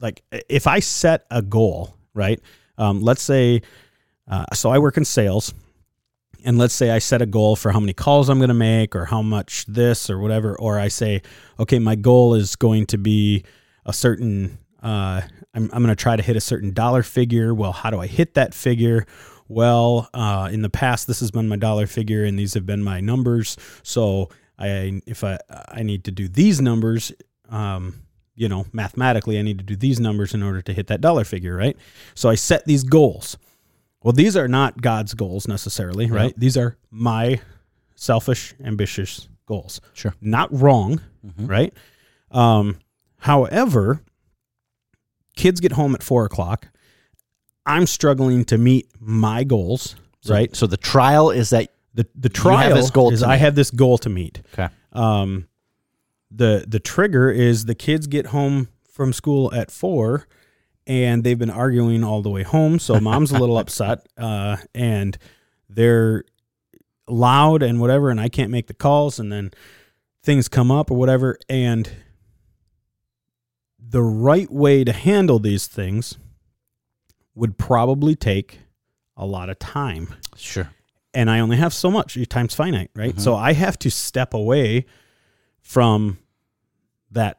[0.00, 2.40] like if I set a goal, right?
[2.78, 3.62] Um, let's say,
[4.26, 5.52] uh, so I work in sales,
[6.44, 8.96] and let's say I set a goal for how many calls I'm going to make,
[8.96, 11.22] or how much this, or whatever, or I say,
[11.58, 13.44] okay, my goal is going to be
[13.84, 14.58] a certain.
[14.82, 15.20] Uh,
[15.52, 17.52] I'm, I'm going to try to hit a certain dollar figure.
[17.52, 19.04] Well, how do I hit that figure?
[19.48, 22.82] Well, uh, in the past, this has been my dollar figure, and these have been
[22.82, 23.56] my numbers.
[23.82, 27.12] So, I if I I need to do these numbers,
[27.50, 27.94] um,
[28.34, 31.24] you know, mathematically, I need to do these numbers in order to hit that dollar
[31.24, 31.76] figure, right?
[32.14, 33.36] So I set these goals.
[34.02, 36.32] Well, these are not God's goals necessarily, right?
[36.38, 37.40] These are my
[37.96, 39.80] selfish, ambitious goals.
[39.92, 40.14] Sure.
[40.22, 41.02] Not wrong,
[41.38, 41.74] right?
[42.30, 42.78] Um,
[43.18, 44.00] however,
[45.36, 46.68] kids get home at four o'clock.
[47.66, 50.54] I'm struggling to meet my goals, So- right?
[50.56, 52.76] So the trial is that The the trial
[53.10, 54.40] is I have this goal to meet.
[54.54, 54.68] okay.
[54.92, 55.46] Um,
[56.30, 60.26] the the trigger is the kids get home from school at four,
[60.86, 62.78] and they've been arguing all the way home.
[62.78, 65.16] So mom's a little upset, uh, and
[65.68, 66.24] they're
[67.08, 69.50] loud and whatever, and I can't make the calls, and then
[70.22, 71.90] things come up or whatever, and
[73.78, 76.18] the right way to handle these things
[77.34, 78.60] would probably take
[79.16, 80.70] a lot of time Sure.
[81.14, 82.16] and I only have so much.
[82.16, 83.10] Your time's finite, right?
[83.10, 83.20] Mm-hmm.
[83.20, 84.86] So I have to step away
[85.70, 86.18] from
[87.12, 87.38] that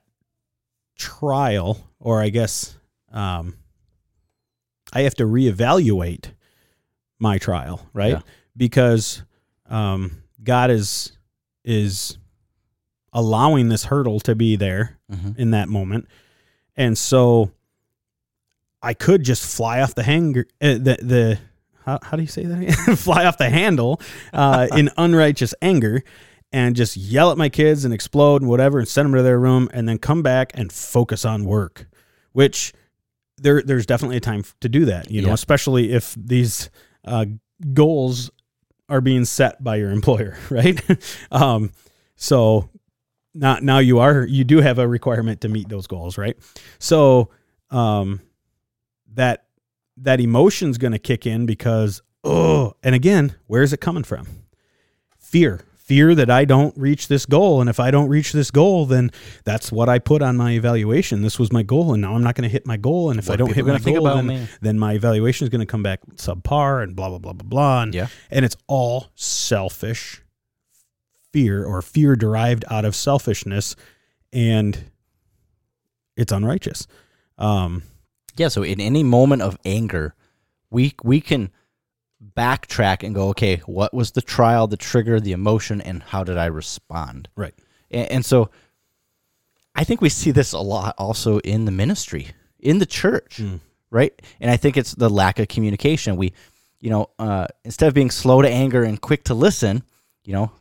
[0.98, 2.78] trial, or I guess
[3.12, 3.58] um,
[4.94, 6.32] I have to reevaluate
[7.20, 8.14] my trial, right?
[8.14, 8.22] Yeah.
[8.56, 9.24] Because
[9.70, 11.12] um, God is
[11.66, 12.18] is
[13.12, 15.38] allowing this hurdle to be there Mhm.
[15.38, 16.08] in that moment,
[16.78, 17.52] and so
[18.82, 20.46] I could just fly off the hanger.
[20.62, 21.40] Uh, the the
[21.86, 22.96] how, how do you say that?
[22.98, 24.00] Fly off the handle
[24.32, 26.04] uh, in unrighteous anger,
[26.54, 29.40] and just yell at my kids and explode and whatever, and send them to their
[29.40, 31.88] room, and then come back and focus on work,
[32.34, 32.74] which
[33.38, 35.10] there there's definitely a time to do that.
[35.10, 35.34] You know, Yeah.
[35.34, 36.70] especially if these
[37.06, 37.26] uh,
[37.74, 38.30] goals
[38.90, 40.80] are being set by your employer, right?
[41.32, 41.72] um,
[42.16, 42.70] so
[43.34, 46.38] now now you are you do have a requirement to meet those goals, right?
[46.80, 47.30] So
[47.70, 48.20] um,
[49.14, 49.46] that
[49.98, 54.28] that emotion's going to kick in because oh, and again, where's it coming from?
[55.18, 55.62] Fear.
[55.92, 57.60] Fear that I don't reach this goal.
[57.60, 59.12] And if I don't reach this goal, then
[59.44, 61.22] that's what I put on my evaluation.
[61.22, 63.10] This was my goal, and now I'm not going to hit my goal.
[63.10, 65.84] And if I don't hit my goal, then, then my evaluation is going to come
[65.84, 67.82] back subpar and blah, blah, blah, blah, blah.
[67.84, 68.08] And, Yeah.
[68.30, 70.22] and it's all selfish
[71.34, 73.76] fear or fear derived out of selfishness.
[74.32, 74.92] And
[76.16, 76.88] it's unrighteous.
[77.38, 77.84] Um,
[78.38, 80.16] Yeah, so in any moment of anger,
[80.70, 81.52] we we can
[82.36, 86.38] backtrack and go, okay, what was the trial, the trigger, the emotion, and how did
[86.38, 87.30] I respond?
[87.36, 87.54] right.
[87.90, 88.50] And, and so
[89.76, 92.28] I think we see this a lot also in the ministry,
[92.60, 93.42] in the church,
[93.90, 94.20] right?
[94.40, 96.16] And I think it's the lack of communication.
[96.16, 96.34] We,
[96.80, 99.84] you know, uh, instead of being slow to anger and quick to listen,
[100.24, 100.52] you know,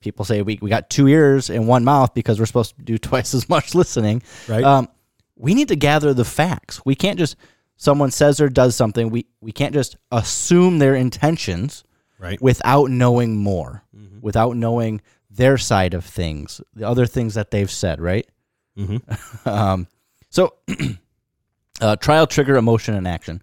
[0.00, 2.98] people say we, we got two ears and one mouth because we're supposed to do
[2.98, 4.22] twice as much listening.
[4.48, 4.64] Right.
[4.64, 4.88] Um,
[5.36, 6.84] we need to gather the facts.
[6.84, 7.36] We can't just
[7.78, 9.08] someone says or does something.
[9.08, 11.84] We we can't just assume their intentions.
[12.20, 12.42] Right.
[12.42, 13.84] without knowing more,
[14.20, 18.28] without knowing their side of things, the other things that they've said, right?
[18.76, 19.48] Mm-hmm.
[19.48, 19.86] Um,
[20.28, 20.54] so,
[21.80, 23.40] uh, trial, trigger, emotion, and action.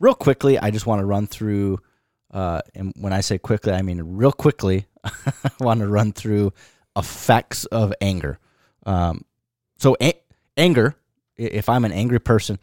[0.00, 1.78] Real quickly, I just want to run through.
[2.32, 4.86] Uh, and when I say quickly, I mean real quickly.
[5.04, 6.52] I want to run through
[6.96, 8.40] effects of anger.
[8.84, 9.24] Um,
[9.78, 10.20] so, a-
[10.56, 10.96] anger.
[11.36, 12.58] If I'm an angry person,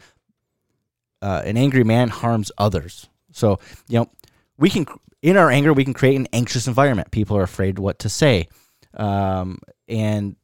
[1.24, 3.08] uh, an angry man harms others.
[3.32, 4.10] So, you know,
[4.58, 4.86] we can
[5.22, 7.12] in our anger we can create an anxious environment.
[7.12, 8.50] People are afraid what to say,
[8.94, 10.36] um, and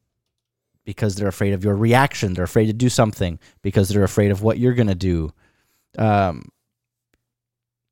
[0.85, 2.33] because they're afraid of your reaction.
[2.33, 5.33] They're afraid to do something because they're afraid of what you're going to do.
[5.97, 6.49] Um,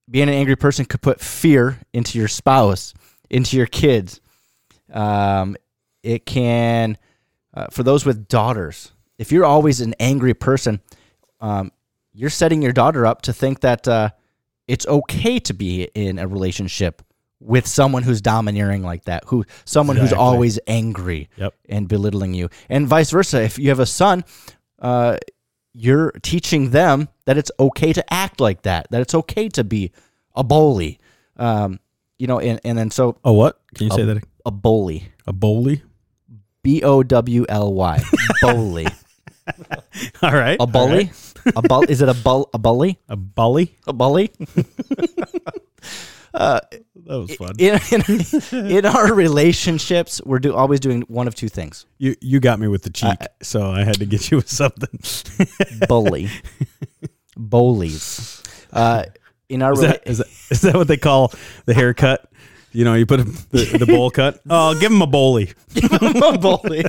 [0.10, 2.94] being an angry person could put fear into your spouse,
[3.30, 4.22] into your kids.
[4.92, 5.58] Um,
[6.02, 6.98] it can,
[7.54, 10.80] uh, for those with daughters, if you're always an angry person,
[11.42, 11.72] um,
[12.18, 14.10] you're setting your daughter up to think that uh,
[14.68, 17.02] it's okay to be in a relationship
[17.40, 21.54] with someone who's domineering like that, who someone who's always angry Yep.
[21.70, 23.44] and belittling you, and vice versa.
[23.44, 24.24] If you have a son,
[24.80, 25.18] uh,
[25.74, 29.92] you're teaching them that it's okay to act like that, that it's okay to be
[30.36, 31.00] a bully.
[31.38, 31.80] Um,
[32.18, 33.60] you know, and, and then so Oh, what?
[33.76, 34.24] Can you say that?
[34.44, 35.84] a bully, A bully?
[36.64, 38.04] B O W L Y,
[38.42, 38.88] bully,
[40.24, 40.58] All right.
[40.60, 41.12] a bully,
[41.56, 41.84] a bull.
[41.84, 42.50] Is it a bull?
[42.54, 43.00] A bully?
[43.10, 43.76] A bully?
[43.88, 44.32] A bully?
[47.08, 47.56] That was fun.
[47.58, 47.80] In,
[48.52, 52.60] in, in our relationships, we're do, always doing one of two things: You you got
[52.60, 55.00] me with the cheek, so I had to get you with something.
[55.88, 56.30] bully,
[57.38, 58.44] bullies.
[58.74, 59.06] Uh,
[59.48, 61.32] in our Is rela- that, is that is that what they call
[61.66, 62.30] the haircut?
[62.74, 64.42] You know, you put the, the bowl cut.
[64.50, 66.84] Oh, give him a bully, a bully.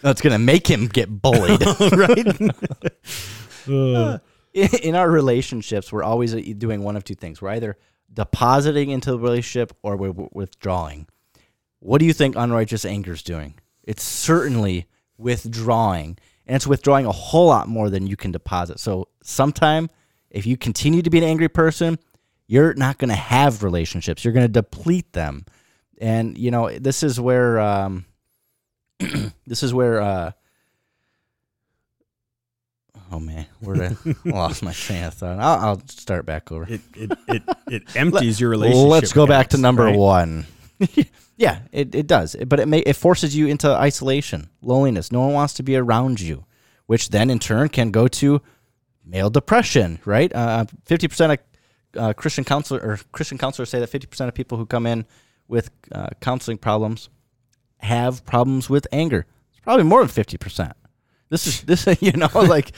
[0.00, 1.62] That's gonna make him get bullied.
[1.92, 2.26] right?
[3.68, 4.18] Uh,
[4.54, 7.40] in in our relationships, we're always uh, doing one of two things.
[7.40, 7.76] We're either
[8.12, 11.06] depositing into the relationship or we're withdrawing.
[11.80, 13.54] What do you think unrighteous anger is doing?
[13.84, 18.80] It's certainly withdrawing, and it's withdrawing a whole lot more than you can deposit.
[18.80, 19.88] So, sometime
[20.30, 21.98] if you continue to be an angry person,
[22.46, 24.24] you're not going to have relationships.
[24.24, 25.46] You're going to deplete them,
[26.00, 28.06] and you know this is where um,
[29.46, 30.00] this is where.
[30.00, 30.32] Uh,
[33.10, 35.38] Oh man, where I lost my train of thought?
[35.38, 36.66] I'll, I'll start back over.
[36.68, 38.88] it, it it it empties your relationship.
[38.88, 39.96] Let's go back to number right?
[39.96, 40.46] one.
[41.36, 45.10] yeah, it, it does, but it may it forces you into isolation, loneliness.
[45.10, 46.44] No one wants to be around you,
[46.86, 48.42] which then in turn can go to
[49.04, 50.00] male depression.
[50.04, 50.34] Right?
[50.34, 51.38] Uh, Fifty percent of
[52.00, 55.06] uh, Christian counselor or Christian counselors say that fifty percent of people who come in
[55.48, 57.08] with uh, counseling problems
[57.78, 59.26] have problems with anger.
[59.50, 60.72] It's probably more than fifty percent.
[61.30, 62.72] This is this you know like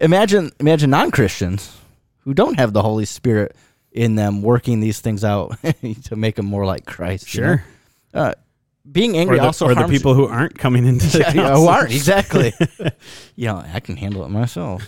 [0.00, 1.76] imagine imagine non Christians
[2.20, 3.56] who don't have the Holy Spirit
[3.92, 5.56] in them working these things out
[6.04, 7.32] to make them more like Christ.
[7.34, 7.46] you know?
[7.46, 7.64] Sure.
[8.12, 8.34] Uh,
[8.90, 11.54] being Or angry the, also or the people who aren't coming into the yeah, yeah,
[11.54, 12.52] who aren't exactly.
[13.34, 14.86] you know, I can handle it myself.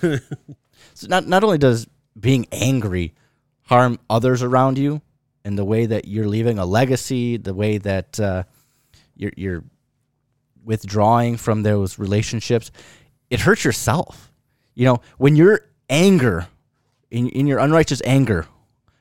[0.95, 1.87] so not not only does
[2.19, 3.15] being angry
[3.63, 5.01] harm others around you
[5.45, 8.43] and the way that you're leaving a legacy, the way that uh,
[9.17, 9.65] you're you're
[10.65, 12.71] withdrawing from those relationships,
[13.31, 14.33] it hurts yourself.
[14.75, 16.49] You know, when you're anger,
[17.11, 18.47] in in your unrighteous anger,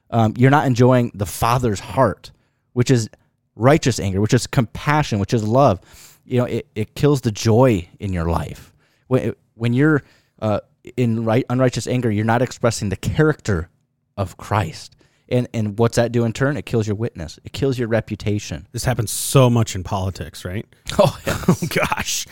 [0.09, 2.31] um, you're not enjoying the Father's heart,
[2.73, 3.09] which is
[3.55, 5.79] righteous anger, which is compassion, which is love.
[6.25, 8.73] You know, it, it kills the joy in your life.
[9.07, 10.03] When when you're
[10.39, 10.61] uh,
[10.97, 13.69] in right unrighteous anger, you're not expressing the character
[14.17, 14.94] of Christ.
[15.27, 16.55] And and what's that do in turn?
[16.55, 17.39] It kills your witness.
[17.43, 18.67] It kills your reputation.
[18.71, 20.65] This happens so much in politics, right?
[20.99, 21.43] Oh yeah.
[21.47, 22.27] Oh gosh,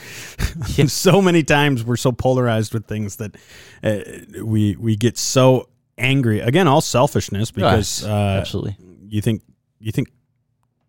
[0.87, 3.35] so many times we're so polarized with things that
[3.83, 3.99] uh,
[4.43, 6.39] we we get so angry.
[6.39, 8.77] Again, all selfishness because uh, Absolutely.
[9.07, 9.41] you think
[9.79, 10.09] you think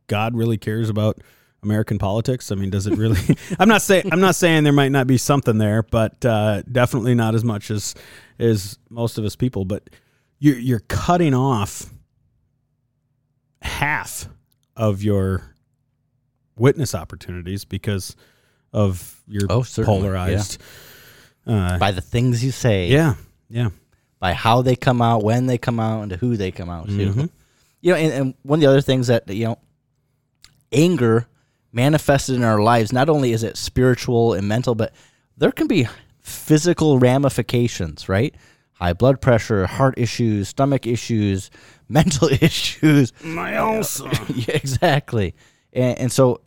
[0.07, 1.23] God really cares about
[1.63, 2.53] American politics?
[2.53, 3.19] I mean, does it really?
[3.59, 7.15] I'm not saying I'm not saying there might not be something there, but uh, definitely
[7.15, 7.95] not as much as
[8.39, 9.65] as most of us people.
[9.65, 9.91] But
[10.39, 11.93] you're you're cutting off
[13.65, 14.29] half
[14.77, 15.55] of your
[16.57, 18.15] witness opportunities because
[18.73, 20.61] of your Oh, polarized.
[21.47, 22.89] Uh, By the things you say.
[22.89, 23.15] yeah,
[23.49, 23.71] yeah.
[24.21, 26.87] by how they come out, when they come out, and to who they come out
[26.87, 26.93] to.
[26.93, 27.31] Mhm.
[27.83, 29.59] You know, and, and one of the other things that you know,
[30.73, 31.27] anger
[31.73, 32.93] manifested in our lives.
[32.93, 34.95] Not only is it spiritual and mental, but
[35.37, 35.87] there can be
[36.21, 38.09] physical ramifications.
[38.09, 38.35] Right,
[38.73, 41.51] high blood pressure, heart issues, stomach issues,
[41.89, 43.13] mental issues.
[43.23, 44.07] My also.
[44.35, 45.35] yeah, exactly.
[45.73, 46.41] And, and so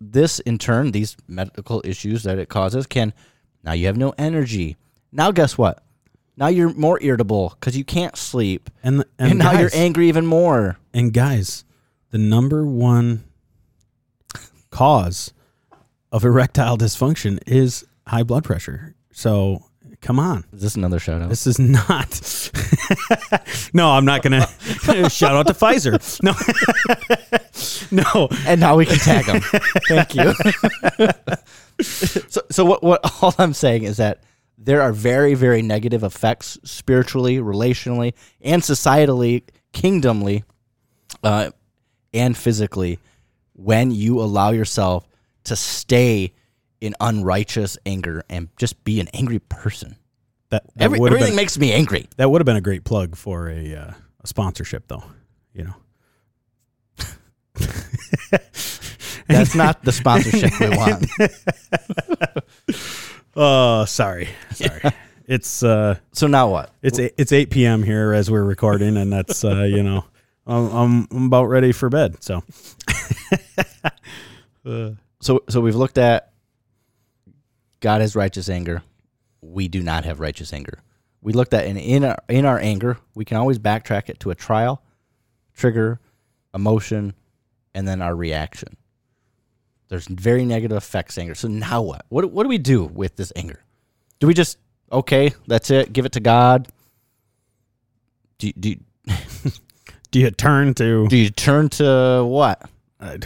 [0.00, 3.12] this in turn, these medical issues that it causes can
[3.62, 4.76] now you have no energy.
[5.12, 5.82] Now guess what?
[6.36, 10.24] Now you're more irritable because you can't sleep, And, and, and now you're angry even
[10.26, 10.78] more.
[10.94, 11.64] and guys,
[12.10, 13.24] the number one
[14.70, 15.32] cause
[16.12, 18.94] of erectile dysfunction is high blood pressure.
[19.12, 19.66] So
[20.00, 20.44] come on.
[20.52, 21.28] Is this another shout out?
[21.28, 22.50] This is not.
[23.72, 24.40] no, I'm not going
[24.84, 26.00] to shout out to Pfizer.
[26.22, 26.34] No,
[28.14, 28.28] no.
[28.46, 29.40] and now we can tag them.
[29.88, 30.34] Thank you.
[31.82, 32.82] so, so what?
[32.82, 33.22] What?
[33.22, 34.22] All I'm saying is that
[34.58, 40.44] there are very, very negative effects spiritually, relationally, and societally, kingdomly,
[41.22, 41.50] uh,
[42.12, 42.98] and physically
[43.54, 45.06] when you allow yourself
[45.44, 46.32] to stay
[46.80, 49.96] in unrighteous anger and just be an angry person.
[50.50, 52.08] That, that Every, everything been, makes me angry.
[52.16, 55.04] that would have been a great plug for a, uh, a sponsorship, though.
[55.54, 55.74] You know.
[59.28, 61.06] That's not the sponsorship we want.
[63.36, 64.80] Oh, sorry, sorry.
[65.26, 66.72] it's uh, So now what?
[66.82, 67.84] it's eight- it's eight p.m.
[67.84, 70.04] here as we're recording, and that's uh, you know,
[70.48, 72.16] I'm, I'm I'm about ready for bed.
[72.20, 72.42] So
[75.22, 76.29] So so we've looked at
[77.80, 78.82] God has righteous anger.
[79.40, 80.80] We do not have righteous anger.
[81.22, 84.30] We looked at in in our, in our anger, we can always backtrack it to
[84.30, 84.82] a trial,
[85.54, 86.00] trigger,
[86.54, 87.14] emotion,
[87.74, 88.76] and then our reaction.
[89.88, 91.34] There's very negative effects anger.
[91.34, 92.06] So now what?
[92.08, 93.62] What what do we do with this anger?
[94.18, 94.58] Do we just
[94.92, 96.68] okay, that's it, give it to God?
[98.38, 98.76] Do do
[100.10, 102.68] do you turn to do you turn to what?
[103.00, 103.16] uh,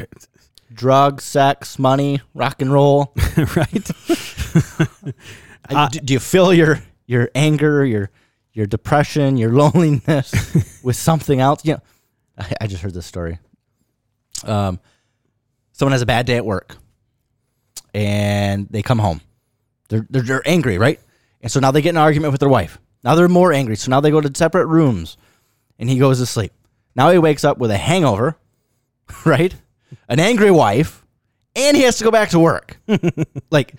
[0.75, 3.15] Drugs, sex, money, rock and roll?
[3.57, 3.91] right?
[5.71, 8.11] Uh, do, do you fill your your anger, your
[8.53, 10.33] your depression, your loneliness
[10.83, 11.65] with something else?
[11.65, 11.81] You know,
[12.39, 13.39] I, I just heard this story.
[14.45, 14.81] Um,
[15.73, 16.77] someone has a bad day at work,
[17.95, 19.21] and they come home.
[19.89, 21.01] They're, they're they're angry, right?
[21.41, 22.79] And so now they get in an argument with their wife.
[23.03, 23.77] Now they're more angry.
[23.77, 25.17] So now they go to separate rooms,
[25.79, 26.53] and he goes to sleep.
[26.95, 28.37] Now he wakes up with a hangover,
[29.25, 29.55] right?
[30.09, 31.05] An angry wife,
[31.57, 32.79] and he has to go back to work.
[33.51, 33.75] like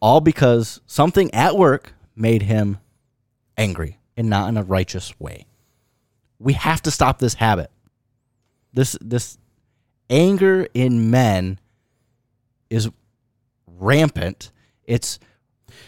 [0.00, 2.78] all because something at work made him
[3.56, 5.46] angry and not in a righteous way.
[6.38, 7.70] We have to stop this habit.
[8.72, 9.36] This this
[10.08, 11.58] anger in men
[12.70, 12.88] is
[13.66, 14.50] rampant.
[14.84, 15.18] It's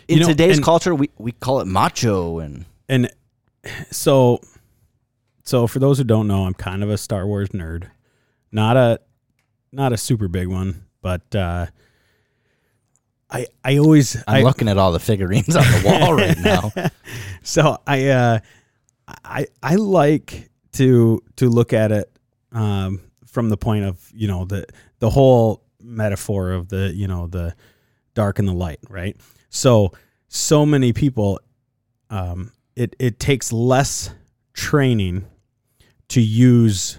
[0.09, 3.11] in You know, today's and- culture we, we call it macho and and
[3.91, 4.41] so
[5.45, 7.89] so for those who don't know i'm kind of a star wars nerd
[8.53, 9.01] not a
[9.73, 11.67] not a super big one but uh
[13.31, 16.73] i i always I'm I, looking at all the figurines on the wall right now.
[17.43, 18.39] so i uh
[19.25, 22.11] i i like to to look at it
[22.53, 24.67] um from the point of you know the
[24.99, 27.55] the whole metaphor of the you know the
[28.15, 29.17] dark and the light right
[29.49, 29.93] so
[30.29, 31.41] so many people
[32.11, 34.11] um it it takes less
[34.53, 35.25] training
[36.09, 36.99] to use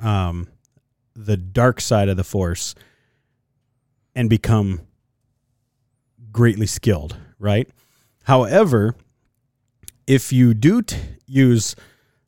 [0.00, 0.48] um
[1.14, 2.74] the dark side of the force
[4.14, 4.80] and become
[6.32, 7.68] greatly skilled right
[8.24, 8.94] however
[10.06, 10.96] if you do t-
[11.26, 11.74] use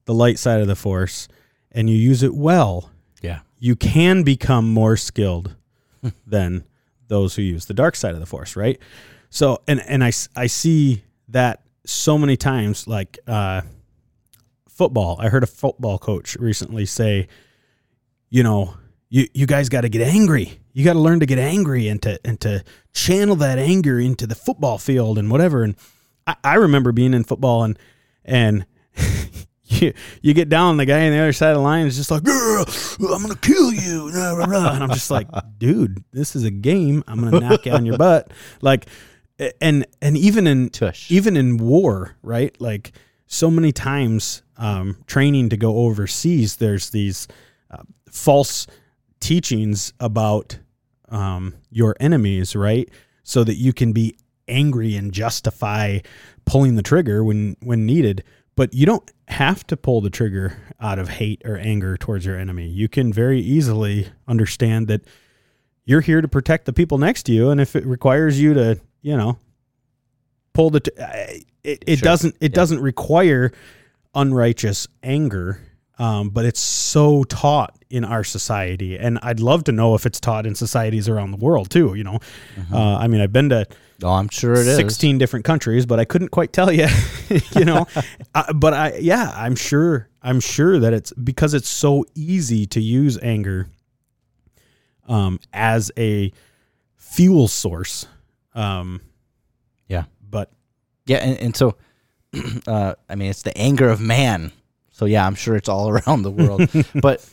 [0.05, 1.29] the light side of the force
[1.73, 2.91] and you use it well
[3.23, 3.41] Yeah.
[3.59, 5.57] you can become more skilled
[6.27, 6.65] than
[7.09, 8.81] those who use the dark side of the force, right?
[9.31, 13.61] So, and and I I see that so many times, like uh,
[14.69, 15.17] football.
[15.21, 17.29] I heard a football coach recently say,
[18.31, 18.75] you know,
[19.09, 20.61] you you guys got to get angry.
[20.73, 24.27] You got to learn to get angry and to and to channel that anger into
[24.27, 25.63] the football field and whatever.
[25.63, 25.77] And
[26.27, 27.79] I, I remember being in football and
[28.25, 28.67] and
[29.65, 32.11] you you get down, the guy on the other side of the line is just
[32.11, 36.45] like, I'm gonna kill you, rah, rah, rah." and I'm just like, dude, this is
[36.45, 37.05] a game.
[37.07, 38.87] I'm gonna knock you on your butt, like,
[39.61, 41.11] and and even in Tush.
[41.11, 42.59] even in war, right?
[42.61, 42.93] Like
[43.27, 47.27] so many times, um, training to go overseas, there's these
[48.11, 48.67] false
[49.21, 50.59] teachings about
[51.09, 52.89] um, your enemies, right?
[53.23, 54.17] So that you can be
[54.49, 55.99] angry and justify
[56.45, 58.23] pulling the trigger when when needed.
[58.55, 62.39] But you don't have to pull the trigger out of hate or anger towards your
[62.39, 62.67] enemy.
[62.69, 65.03] You can very easily understand that
[65.85, 68.81] you're here to protect the people next to you, and if it requires you to,
[69.03, 69.39] you know,
[70.53, 72.05] pull the, t- I- it, it Sure.
[72.05, 73.53] doesn't it doesn't require
[74.15, 75.61] unrighteous anger,
[75.99, 80.19] um, but it's so taught in our society, and I'd love to know if it's
[80.21, 81.95] taught in societies around the world too.
[81.95, 82.19] You know,
[82.73, 83.67] uh, I mean, I've been to
[84.03, 84.77] Oh, I'm sure it is.
[84.77, 86.87] 16 different countries, but I couldn't quite tell you,
[87.57, 87.87] you know.
[88.35, 92.81] uh, but I, yeah, I'm sure, I'm sure that it's because it's so easy to
[92.81, 93.69] use anger
[95.09, 96.31] um, as a
[96.97, 98.07] fuel source.
[98.55, 99.01] Um,
[99.89, 100.05] Yeah.
[100.29, 100.51] but
[101.07, 101.77] Yeah, and, and so,
[102.67, 104.53] uh, I mean, it's the anger of man.
[104.91, 106.69] So yeah, I'm sure it's all around the world.
[107.01, 107.27] but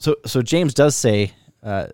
[0.00, 1.32] so so James does say,
[1.62, 1.88] uh,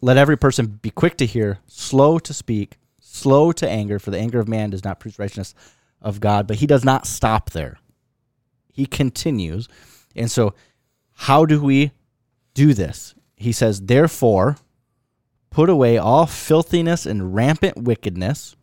[0.00, 4.18] "Let every person be quick to hear, slow to speak, slow to anger, for the
[4.18, 5.54] anger of man does not produce righteousness
[6.00, 7.78] of God." But he does not stop there.
[8.72, 9.68] He continues,
[10.16, 10.54] and so
[11.12, 11.92] how do we
[12.54, 13.14] do this?
[13.36, 14.56] He says, "Therefore,
[15.50, 18.56] put away all filthiness and rampant wickedness."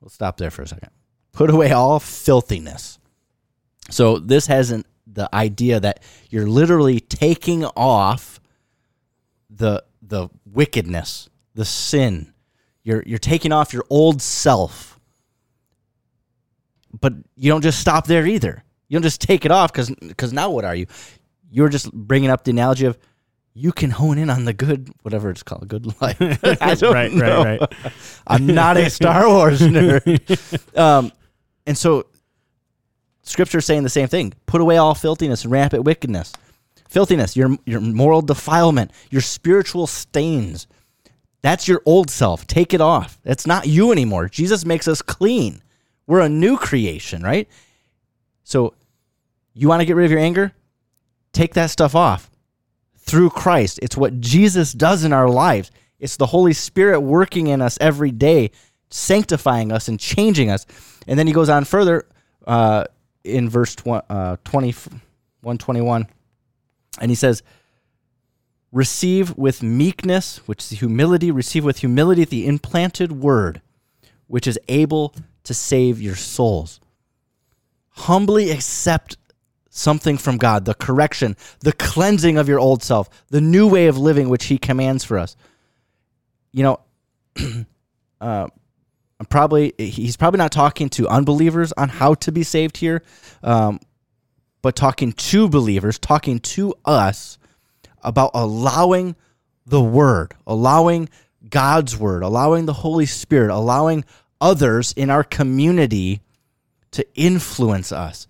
[0.00, 0.90] We'll stop there for a second.
[1.32, 2.98] Put away all filthiness.
[3.90, 8.40] So this has an, the idea that you're literally taking off
[9.50, 12.32] the the wickedness, the sin.
[12.82, 14.98] You're you're taking off your old self.
[17.00, 18.62] But you don't just stop there either.
[18.88, 20.86] You don't just take it off because because now what are you?
[21.50, 22.98] You're just bringing up the analogy of
[23.54, 26.18] you can hone in on the good, whatever it's called, good life.
[26.82, 27.42] Right, know.
[27.44, 27.72] right, right.
[28.26, 30.60] I'm not a Star Wars nerd.
[30.78, 31.12] Um,
[31.66, 32.06] and so
[33.24, 34.32] scripture saying the same thing.
[34.46, 36.32] Put away all filthiness and rampant wickedness.
[36.88, 40.66] Filthiness, your your moral defilement, your spiritual stains.
[41.42, 42.46] That's your old self.
[42.46, 43.18] Take it off.
[43.22, 44.28] That's not you anymore.
[44.28, 45.62] Jesus makes us clean.
[46.06, 47.48] We're a new creation, right?
[48.44, 48.74] So
[49.54, 50.52] you want to get rid of your anger?
[51.32, 52.30] Take that stuff off.
[52.96, 53.78] Through Christ.
[53.82, 55.70] It's what Jesus does in our lives.
[55.98, 58.50] It's the Holy Spirit working in us every day,
[58.88, 60.64] sanctifying us and changing us.
[61.06, 62.06] And then he goes on further
[62.46, 62.84] uh,
[63.24, 64.72] in verse tw- uh, 20,
[65.40, 66.06] 121,
[67.00, 67.42] and he says,
[68.70, 73.60] Receive with meekness, which is humility, receive with humility the implanted word,
[74.26, 75.14] which is able
[75.44, 76.80] to save your souls.
[77.90, 79.16] Humbly accept
[79.70, 83.96] something from God, the correction, the cleansing of your old self, the new way of
[83.98, 85.36] living which he commands for us.
[86.52, 86.80] You know,
[88.20, 88.48] uh,
[89.24, 93.02] Probably he's probably not talking to unbelievers on how to be saved here,
[93.42, 93.80] um,
[94.62, 97.38] but talking to believers, talking to us
[98.02, 99.16] about allowing
[99.66, 101.08] the Word, allowing
[101.48, 104.04] God's Word, allowing the Holy Spirit, allowing
[104.40, 106.20] others in our community
[106.92, 108.26] to influence us,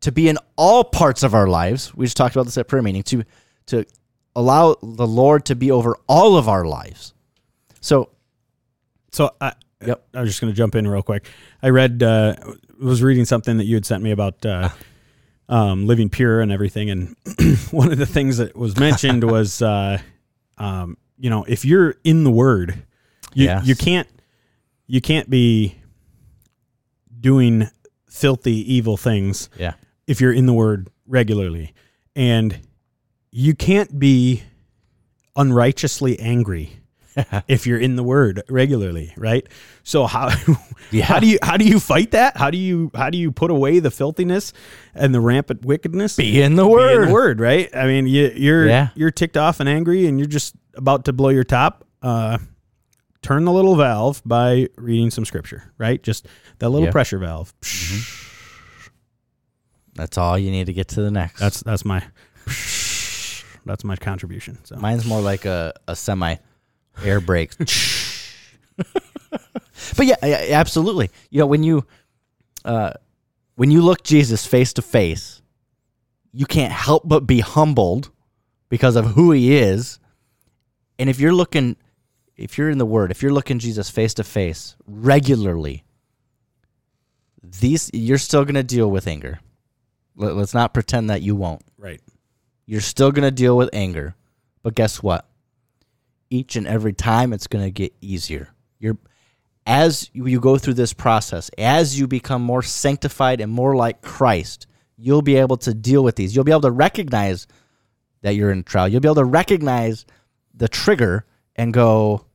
[0.00, 1.94] to be in all parts of our lives.
[1.94, 3.02] We just talked about this at prayer meeting.
[3.04, 3.24] To
[3.66, 3.84] to
[4.34, 7.14] allow the Lord to be over all of our lives.
[7.80, 8.10] So,
[9.10, 9.54] So I,
[9.84, 10.06] Yep.
[10.14, 11.28] I was just going to jump in real quick.
[11.62, 12.34] I read, uh,
[12.80, 14.70] was reading something that you had sent me about uh,
[15.48, 17.16] um, living pure and everything, and
[17.70, 19.98] one of the things that was mentioned was, uh,
[20.58, 22.82] um, you know, if you're in the Word,
[23.34, 23.66] you Yes.
[23.66, 24.08] you can't
[24.86, 25.76] you can't be
[27.20, 27.68] doing
[28.08, 29.74] filthy, evil things yeah,
[30.06, 31.74] if you're in the Word regularly,
[32.14, 32.58] and
[33.30, 34.42] you can't be
[35.36, 36.80] unrighteously angry
[37.48, 39.46] if you're in the word regularly, right?
[39.82, 40.30] So how
[40.90, 41.04] Yeah.
[41.04, 42.36] how do you how do you fight that?
[42.36, 44.52] How do you how do you put away the filthiness
[44.94, 46.16] and the rampant wickedness?
[46.16, 47.02] be in the Be Word.
[47.02, 47.74] in the word, right?
[47.74, 48.88] I mean, you, you're Yeah.
[48.94, 51.84] you're ticked off and angry, and you're just about to blow your top.
[52.02, 52.38] Uh,
[53.22, 56.00] turn the little valve by reading some scripture, right?
[56.02, 56.26] Just
[56.58, 56.92] that little Yeah.
[56.92, 57.52] pressure valve.
[59.94, 61.40] That's all you need to get to the next.
[61.40, 62.00] That's that's my
[63.64, 64.58] that's my contribution.
[64.64, 66.36] So Mine's more like a, a semi
[67.04, 67.56] air brakes.
[68.76, 71.10] but yeah, absolutely.
[71.30, 71.86] You know, when you
[72.64, 72.92] uh,
[73.54, 75.42] when you look Jesus face to face,
[76.32, 78.10] you can't help but be humbled
[78.68, 79.98] because of who he is.
[80.98, 81.76] And if you're looking
[82.36, 85.84] if you're in the word, if you're looking Jesus face to face regularly,
[87.42, 89.40] these you're still going to deal with anger.
[90.16, 91.62] Let's not pretend that you won't.
[91.78, 92.00] right.
[92.64, 94.14] You're still going to deal with anger.
[94.62, 95.28] But guess what?
[96.30, 98.48] Each and every time it's going to get easier.
[98.78, 98.98] You're
[99.66, 104.68] as you go through this process, as you become more sanctified and more like Christ,
[104.96, 106.34] you'll be able to deal with these.
[106.34, 107.48] You'll be able to recognize
[108.22, 108.88] that you're in trial.
[108.88, 110.06] You'll be able to recognize
[110.54, 112.26] the trigger and go,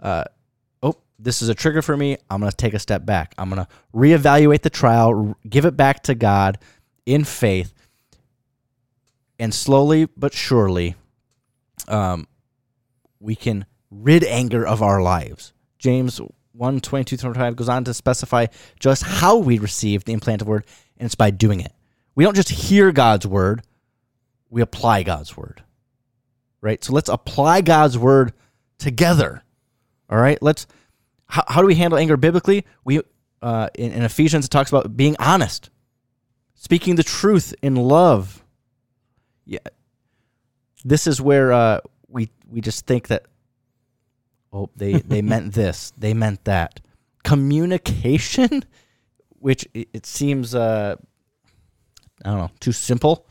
[0.00, 0.24] uh,
[0.82, 2.18] oh, this is a trigger for me.
[2.28, 3.34] I'm going to take a step back.
[3.38, 6.58] I'm going to reevaluate the trial, give it back to God
[7.06, 7.72] in faith,
[9.38, 10.94] and slowly but surely,
[11.88, 12.26] um,
[13.26, 15.52] we can rid anger of our lives.
[15.78, 16.20] James
[16.52, 18.46] 1 22 25 goes on to specify
[18.78, 20.64] just how we receive the implanted word,
[20.96, 21.72] and it's by doing it.
[22.14, 23.62] We don't just hear God's word,
[24.48, 25.62] we apply God's word.
[26.60, 26.82] Right?
[26.82, 28.32] So let's apply God's word
[28.78, 29.42] together.
[30.08, 30.40] All right?
[30.40, 30.66] Let's
[31.26, 32.64] how, how do we handle anger biblically?
[32.84, 33.00] We
[33.42, 35.70] uh, in, in Ephesians it talks about being honest,
[36.54, 38.44] speaking the truth in love.
[39.44, 39.58] Yeah,
[40.84, 41.80] this is where uh,
[42.50, 43.26] we just think that
[44.52, 46.80] oh they they meant this, they meant that.
[47.24, 48.64] Communication,
[49.40, 50.96] which it, it seems uh,
[52.24, 53.26] I don't know, too simple.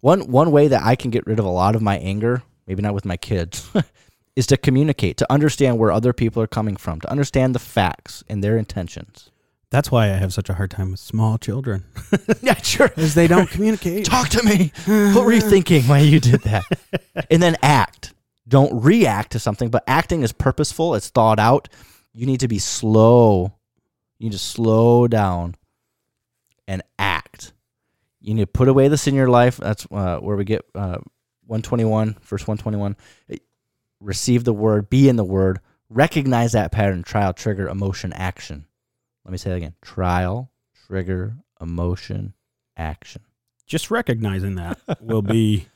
[0.00, 2.82] One one way that I can get rid of a lot of my anger, maybe
[2.82, 3.70] not with my kids,
[4.36, 8.22] is to communicate, to understand where other people are coming from, to understand the facts
[8.28, 9.30] and their intentions.
[9.74, 11.82] That's why I have such a hard time with small children,
[12.42, 12.92] yeah, sure.
[12.96, 14.04] is they don't communicate.
[14.04, 14.70] Talk to me.
[14.86, 16.62] what were you thinking when you did that?
[17.28, 18.14] and then act.
[18.46, 21.68] Don't react to something, but acting is purposeful, it's thought out.
[22.12, 23.52] You need to be slow.
[24.20, 25.56] You need to slow down
[26.68, 27.52] and act.
[28.20, 29.56] You need to put away this in your life.
[29.56, 30.98] That's uh, where we get uh,
[31.46, 32.96] 121, verse 121.
[33.98, 35.58] Receive the word, be in the word,
[35.90, 38.66] recognize that pattern, trial, trigger, emotion, action.
[39.24, 40.50] Let me say that again trial,
[40.86, 42.34] trigger, emotion,
[42.76, 43.22] action.
[43.66, 45.66] Just recognizing that will be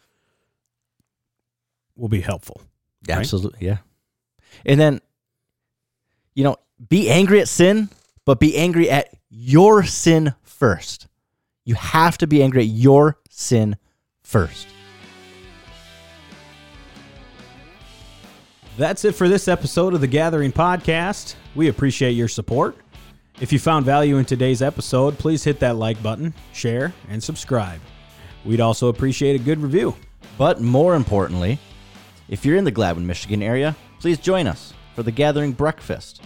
[1.96, 2.60] will be helpful.
[3.08, 3.18] Right?
[3.18, 3.78] Absolutely, yeah.
[4.64, 5.00] And then,
[6.34, 6.56] you know,
[6.88, 7.88] be angry at sin,
[8.24, 11.06] but be angry at your sin first.
[11.64, 13.76] You have to be angry at your sin
[14.22, 14.68] first.
[18.76, 21.34] That's it for this episode of the Gathering Podcast.
[21.56, 22.76] We appreciate your support.
[23.40, 27.80] If you found value in today's episode, please hit that like button, share, and subscribe.
[28.44, 29.94] We'd also appreciate a good review.
[30.36, 31.60] But more importantly,
[32.28, 36.20] if you're in the Gladwin, Michigan area, please join us for the Gathering Breakfast,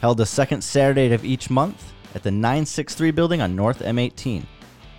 [0.00, 4.44] held the second Saturday of each month at the 963 building on North M18,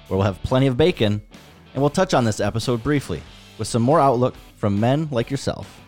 [0.07, 1.21] where we'll have plenty of bacon
[1.73, 3.23] and we'll touch on this episode briefly
[3.57, 5.82] with some more outlook from men like yourself.